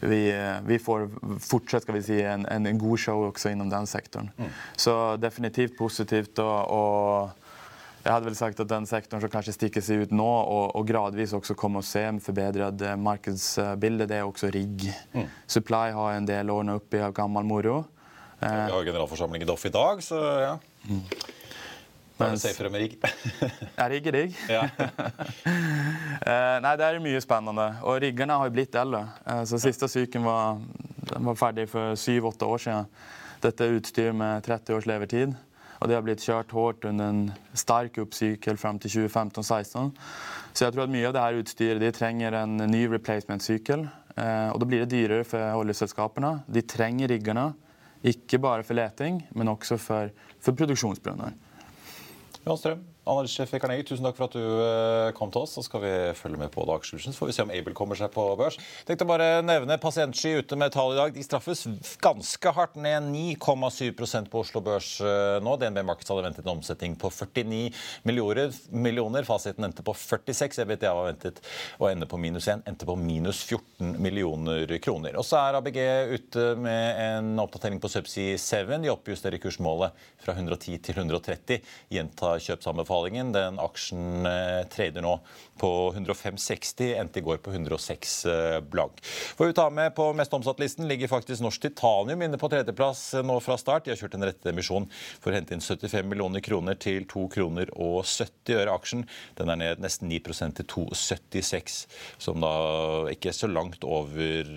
vi, 0.00 0.30
eh, 0.32 0.60
vi, 0.64 0.78
får 0.78 1.08
fortsatt 1.44 1.84
skal 1.84 1.98
vi 1.98 2.02
si, 2.04 2.20
en, 2.24 2.46
en, 2.48 2.78
god 2.78 3.00
show 3.00 3.26
også 3.28 3.52
innom 3.52 3.70
den 3.70 3.86
sektoren. 3.86 4.30
Mm. 4.38 4.48
Så 4.76 4.94
definitivt 5.20 5.76
positivt. 5.78 6.38
og, 6.38 6.70
og 6.70 7.36
jeg 8.00 8.14
hadde 8.14 8.30
vel 8.30 8.36
sagt 8.38 8.60
at 8.62 8.68
den 8.68 8.86
sektoren 8.88 9.20
som 9.20 9.32
kanskje 9.32 9.52
stikker 9.58 9.84
seg 9.84 10.06
ut 10.06 10.12
nå, 10.16 10.24
og, 10.24 10.70
og 10.78 10.86
gradvis 10.88 11.34
også 11.36 11.52
kommer 11.58 11.84
å 11.84 11.86
se 11.86 12.06
en 12.08 12.20
forbedret 12.22 12.80
eh, 12.80 12.96
markedsbilde, 12.96 14.08
det 14.08 14.20
er 14.20 14.28
også 14.28 14.48
rigg. 14.54 14.88
Mm. 15.12 15.26
Supply 15.44 15.90
har 15.96 16.16
en 16.16 16.28
del 16.28 16.52
ordna 16.54 16.78
opp 16.80 16.96
i 16.96 17.02
av 17.04 17.12
gammel 17.16 17.44
moro. 17.44 17.82
vi 18.40 18.48
har 18.48 18.88
generalforsamling 18.88 19.44
i 19.44 19.50
Doff 19.50 19.66
i 19.68 19.74
dag, 19.74 20.00
så 20.02 20.22
ja. 20.40 20.56
Mm. 20.88 21.04
Da 22.20 22.28
er 22.34 22.40
safere 22.40 22.70
med 22.72 22.84
rigg. 22.84 22.96
er 23.76 23.92
rigg 23.94 24.10
rigg. 24.16 24.40
Ja. 24.50 24.66
Eh, 26.20 26.56
nei, 26.60 26.74
det 26.76 26.84
er 26.84 26.98
mye 27.00 27.18
spennende. 27.24 27.64
Og 27.88 27.96
riggerne 28.04 28.34
har 28.36 28.46
jo 28.46 28.52
blitt 28.52 28.74
eldre. 28.76 29.00
Uh, 29.24 29.40
så 29.48 29.58
siste 29.58 29.88
syken 29.88 30.22
var, 30.22 30.58
var 31.16 31.38
ferdig 31.40 31.64
for 31.72 31.96
syv-åtte 31.98 32.44
år 32.46 32.60
siden. 32.60 32.90
Dette 33.40 33.64
er 33.64 33.78
utstyr 33.78 34.12
med 34.14 34.44
30 34.44 34.76
års 34.76 34.86
levetid. 34.86 35.32
Og 35.80 35.88
det 35.88 35.96
har 35.96 36.04
blitt 36.04 36.22
kjørt 36.22 36.52
hardt 36.52 36.84
under 36.90 37.08
en 37.08 37.22
sterk 37.56 37.96
oppsykkel 38.02 38.60
fram 38.60 38.78
til 38.82 39.08
2015-2016. 39.08 39.90
Så 40.52 40.66
jeg 40.66 40.76
tror 40.76 40.84
at 40.84 40.92
mye 40.92 41.08
av 41.08 41.16
dette 41.16 41.40
utstyret 41.40 41.80
de 41.82 41.92
trenger 41.96 42.36
en 42.42 42.60
ny 42.68 42.84
replacement-sykkel. 42.92 43.86
Eh, 44.20 44.48
og 44.52 44.60
da 44.60 44.68
blir 44.68 44.84
det 44.84 44.92
dyrere 44.92 45.24
for 45.24 45.62
oljeselskapene. 45.62 46.34
De 46.52 46.66
trenger 46.68 47.16
riggerne. 47.16 47.52
ikke 48.00 48.38
bare 48.40 48.62
for 48.64 48.72
leting, 48.72 49.18
men 49.36 49.48
også 49.48 49.76
for, 49.76 50.08
for 50.40 50.56
produksjonsbrønner. 50.56 51.34
Jan 52.46 52.56
Strøm, 52.56 52.84
analysesjef 53.08 53.54
i 53.56 53.60
Carnegie, 53.62 53.84
tusen 53.88 54.04
takk 54.04 54.18
for 54.18 54.28
at 54.28 54.34
du 54.36 54.42
eh, 54.44 55.10
kom 55.16 55.30
til 55.32 55.44
oss. 55.44 55.54
Så 55.56 55.64
skal 55.64 55.82
vi 55.84 55.92
følge 56.18 56.40
med 56.40 56.52
på 56.52 56.64
Dag 56.68 56.84
Så 56.84 57.12
får 57.16 57.30
vi 57.30 57.34
se 57.34 57.44
om 57.46 57.52
Able 57.54 57.74
kommer 57.76 57.98
seg 57.98 58.12
på 58.14 58.24
børs. 58.38 58.58
Tenkte 58.88 59.08
bare 59.08 59.40
nevne 59.44 59.78
Pasientsky 59.80 60.36
ute 60.40 60.58
med 60.60 60.74
tall 60.74 60.94
i 60.94 60.98
dag. 60.98 61.14
De 61.14 61.24
straffes 61.24 61.64
ganske 62.02 62.52
hardt 62.56 62.76
ned 62.76 63.08
9,7% 63.10 64.30
på 64.30 64.42
Oslo 64.44 64.62
Børs 64.64 64.92
eh, 65.00 65.38
nå. 65.44 65.56
DNB 65.60 65.82
Markets 65.88 66.12
hadde 66.12 66.26
ventet 66.28 66.44
en 66.44 66.52
omsetning 66.56 66.96
på 67.00 67.10
49 67.14 67.70
millioner. 68.08 68.52
millioner. 68.70 69.28
Fasiten 69.28 69.66
endte 69.66 69.84
på 69.86 69.94
46. 69.96 70.60
EBTA 70.64 70.92
var 70.96 71.10
ventet 71.10 71.40
å 71.80 71.88
ende 71.90 72.08
på 72.10 72.20
minus 72.20 72.48
1. 72.52 72.66
Endte 72.68 72.88
på 72.88 72.98
minus 73.00 73.42
14 73.46 73.96
millioner 74.00 74.76
kroner. 74.84 75.16
Og 75.20 75.26
så 75.26 75.40
er 75.40 75.58
ABG 75.60 75.80
ute 76.14 76.46
med 76.60 77.02
en 77.06 77.32
oppdatering 77.42 77.80
på 77.82 77.90
Subsea 77.90 78.38
7. 78.38 78.76
De 78.84 78.92
oppjusterer 78.92 79.40
kursmålet 79.42 79.96
fra 80.20 80.36
110 80.36 80.78
til 80.84 81.00
130. 81.00 81.64
Gjenta 81.90 82.36
kjøpsanbefalingen. 82.90 83.32
Den 83.32 83.58
aksjen 83.60 84.26
eh, 84.26 84.66
trader 84.68 85.02
nå 85.02 85.20
på 85.60 85.92
105,60, 85.92 86.96
endte 86.96 87.20
i 87.20 87.22
går 87.22 87.38
på 87.44 87.52
106 87.52 88.26
eh, 88.26 88.60
blank. 88.60 89.00
Får 89.36 89.46
vi 89.46 89.52
ta 89.56 89.68
med 89.70 89.94
på 89.94 90.12
mest 90.16 90.32
omsatt-listen 90.32 90.88
ligger 90.88 91.08
faktisk 91.08 91.42
Norsk 91.42 91.60
Titanium 91.62 92.22
inne 92.22 92.38
på 92.40 92.48
tredjeplass 92.48 93.14
eh, 93.14 93.24
nå 93.24 93.38
fra 93.44 93.58
start. 93.60 93.84
De 93.84 93.92
har 93.92 94.00
kjørt 94.00 94.16
en 94.16 94.26
retteemisjon 94.26 94.88
for 95.20 95.30
å 95.30 95.36
hente 95.36 95.54
inn 95.54 95.60
75 95.62 96.08
millioner 96.08 96.40
kroner 96.40 96.78
til 96.80 97.06
2 97.10 97.26
kroner 97.34 97.70
og 97.76 98.02
70 98.08 98.56
øre 98.56 98.74
aksjen. 98.74 99.04
Den 99.38 99.52
er 99.52 99.60
ned 99.60 99.84
nesten 99.84 100.10
9% 100.10 100.60
til 100.60 100.68
2,76, 100.70 101.84
som 102.18 102.40
da 102.40 102.54
ikke 103.12 103.30
er 103.30 103.36
så 103.36 103.50
langt 103.50 103.84
over 103.84 104.48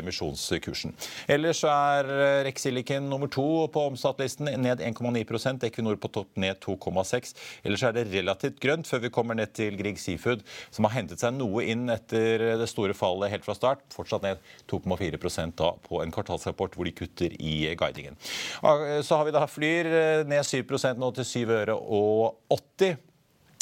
emisjonskursen. 0.00 0.94
Ellers 1.30 1.62
er 1.64 2.08
Rex 2.44 2.66
Silicon 2.66 3.08
nummer 3.10 3.30
to 3.32 3.46
på 3.72 3.86
omsatt-listen, 3.90 4.50
ned 4.60 4.84
1,9% 4.84 5.64
Equinor 5.70 5.96
på 6.00 6.10
topp 6.12 6.36
ned 6.40 6.60
2,6 6.60 7.34
Ellers 7.64 7.79
er 7.88 7.96
det 7.96 8.06
relativt 8.12 8.60
grønt 8.62 8.88
før 8.88 9.04
vi 9.04 9.12
kommer 9.14 9.38
ned 9.38 9.52
til 9.56 9.76
Grieg 9.78 9.98
Seafood, 10.00 10.44
som 10.70 10.86
har 10.88 10.96
hentet 10.98 11.22
seg 11.22 11.34
noe 11.36 11.64
inn 11.64 11.88
etter 11.92 12.44
det 12.60 12.68
store 12.70 12.96
fallet 12.96 13.32
helt 13.32 13.46
fra 13.46 13.56
start. 13.56 13.84
Fortsatt 13.94 14.26
ned 14.26 14.40
2,4% 14.70 15.56
da 15.60 15.72
på 15.86 16.02
en 16.04 16.14
kvartalsrapport 16.14 16.76
hvor 16.76 16.88
de 16.88 16.94
kutter 16.96 17.36
i 17.40 17.74
guidingen. 17.78 18.18
Så 18.60 19.18
har 19.18 19.26
vi 19.26 19.34
da 19.34 19.46
Flyr 19.50 19.88
eh, 19.90 20.24
ned 20.28 20.46
7% 20.46 21.00
nå 21.00 21.12
til 21.16 21.26
7 21.26 21.54
øre 21.60 21.76
og 21.76 22.40
80 22.50 23.09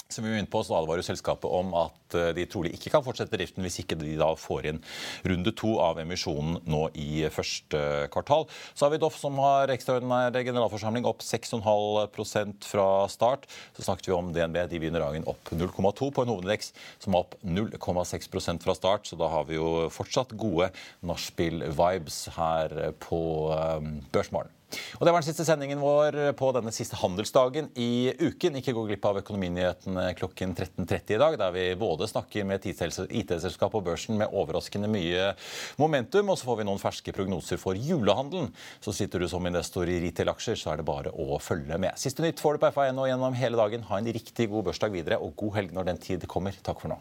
som 0.09 0.25
vi 0.25 0.31
var 0.31 0.38
inne 0.38 0.49
på, 0.49 0.62
så 0.64 0.73
advarer 0.79 1.05
selskapet 1.05 1.53
om 1.53 1.75
at 1.77 2.14
eh, 2.16 2.31
de 2.33 2.47
trolig 2.49 2.71
ikke 2.73 2.94
kan 2.94 3.05
fortsette 3.05 3.37
driften 3.37 3.64
hvis 3.64 3.77
ikke 3.83 3.99
de 4.01 4.14
da 4.16 4.31
får 4.40 4.71
inn 4.71 4.79
runde 5.29 5.53
to 5.53 5.75
av 5.85 6.01
emisjonen 6.01 6.62
nå 6.64 6.87
i 6.97 7.27
første 7.33 7.83
kvartal. 8.14 8.47
Så 8.73 8.87
har 8.87 8.94
vi 8.94 9.03
Doff 9.03 9.18
som 9.21 9.37
har 9.44 9.68
ekstraordinær 9.75 10.33
generalforsamling 10.33 11.05
opp 11.09 11.21
6,5% 11.27 12.71
fra 12.73 12.88
start. 13.12 13.44
Så 13.77 13.85
snakket 13.85 14.09
vi 14.09 14.16
om 14.16 14.33
DNB. 14.33 14.62
De 14.73 14.81
begynner 14.81 15.05
dagen 15.05 15.29
opp 15.29 15.53
0,2 15.53 16.09
på 16.09 16.25
en 16.25 16.33
hovedindeks 16.33 16.73
som 17.05 17.12
er 17.12 17.27
opp 17.27 17.37
0,6% 17.44 18.64
fra 18.64 18.79
start. 18.81 19.11
Så 19.11 19.21
da 19.21 19.29
har 19.29 19.44
vi 19.51 19.61
jo 19.61 19.90
fortsatt 19.92 20.33
gode 20.40 20.73
nachspiel-vibes 21.05 22.23
her 22.38 22.79
på 23.05 23.21
eh, 23.53 23.92
Børsmorgen. 24.09 24.57
Og 24.68 25.07
Det 25.07 25.12
var 25.12 25.22
den 25.22 25.28
siste 25.28 25.46
sendingen 25.48 25.81
vår 25.81 26.16
på 26.37 26.50
denne 26.52 26.72
siste 26.74 26.98
handelsdagen 27.00 27.70
i 27.81 28.12
uken. 28.20 28.59
Ikke 28.61 28.74
gå 28.76 28.85
glipp 28.88 29.07
av 29.09 29.20
Økonominyhetene 29.22 30.11
klokken 30.18 30.54
13.30 30.54 31.14
i 31.16 31.20
dag, 31.22 31.38
der 31.40 31.54
vi 31.54 31.64
både 31.81 32.09
snakker 32.11 32.46
med 32.48 32.66
IT-selskap 32.68 33.74
og 33.78 33.87
børsen 33.88 34.18
med 34.20 34.35
overraskende 34.35 34.90
mye 34.92 35.33
momentum, 35.81 36.33
og 36.33 36.40
så 36.40 36.50
får 36.50 36.61
vi 36.61 36.68
noen 36.68 36.83
ferske 36.83 37.14
prognoser 37.16 37.61
for 37.61 37.78
julehandelen. 37.78 38.52
Så 38.85 38.92
sitter 38.96 39.24
du 39.24 39.28
som 39.31 39.46
investor 39.48 39.88
i 39.88 40.00
retail-aksjer, 40.04 40.59
så 40.61 40.74
er 40.74 40.83
det 40.83 40.88
bare 40.88 41.14
å 41.16 41.40
følge 41.42 41.81
med. 41.81 41.96
Siste 42.00 42.24
nytt 42.24 42.42
får 42.42 42.59
du 42.59 42.64
på 42.64 42.72
FA1 42.74 42.98
og 42.98 43.09
gjennom 43.09 43.38
hele 43.38 43.61
dagen. 43.61 43.88
Ha 43.88 44.02
en 44.02 44.12
riktig 44.18 44.50
god 44.52 44.68
børsdag 44.68 44.92
videre, 44.94 45.22
og 45.22 45.37
god 45.38 45.62
helg 45.62 45.76
når 45.76 45.92
den 45.92 46.04
tid 46.11 46.28
kommer. 46.28 46.57
Takk 46.64 46.85
for 46.85 46.92
nå. 46.92 47.00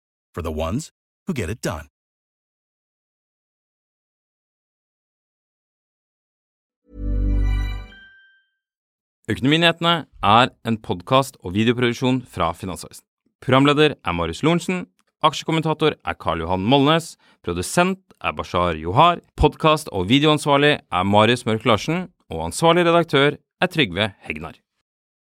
for 0.33 0.41
the 0.41 0.51
ones 0.51 0.91
who 1.27 1.33
get 1.33 1.49
it 1.49 1.61
done. 1.61 1.87
Økonominyhetene 9.29 10.07
er 10.25 10.49
en 10.67 10.77
podkast 10.81 11.37
og 11.45 11.53
videoproduksjon 11.55 12.23
fra 12.27 12.49
Finansavisen. 12.57 13.05
Programleder 13.41 13.93
er 13.95 14.15
Marius 14.17 14.41
Lorentzen. 14.43 14.87
Aksjekommentator 15.23 15.95
er 15.95 16.17
Karl 16.17 16.41
Johan 16.43 16.65
Molnes. 16.65 17.13
Produsent 17.45 18.01
er 18.19 18.33
Bashar 18.33 18.75
Johar. 18.81 19.21
Podkast- 19.39 19.93
og 19.93 20.09
videoansvarlig 20.09 20.79
er 20.81 21.03
Marius 21.05 21.45
Mørk 21.45 21.65
Larsen. 21.69 22.09
Og 22.33 22.49
ansvarlig 22.49 22.85
redaktør 22.89 23.37
er 23.61 23.71
Trygve 23.71 24.11
Hegnar. 24.25 24.57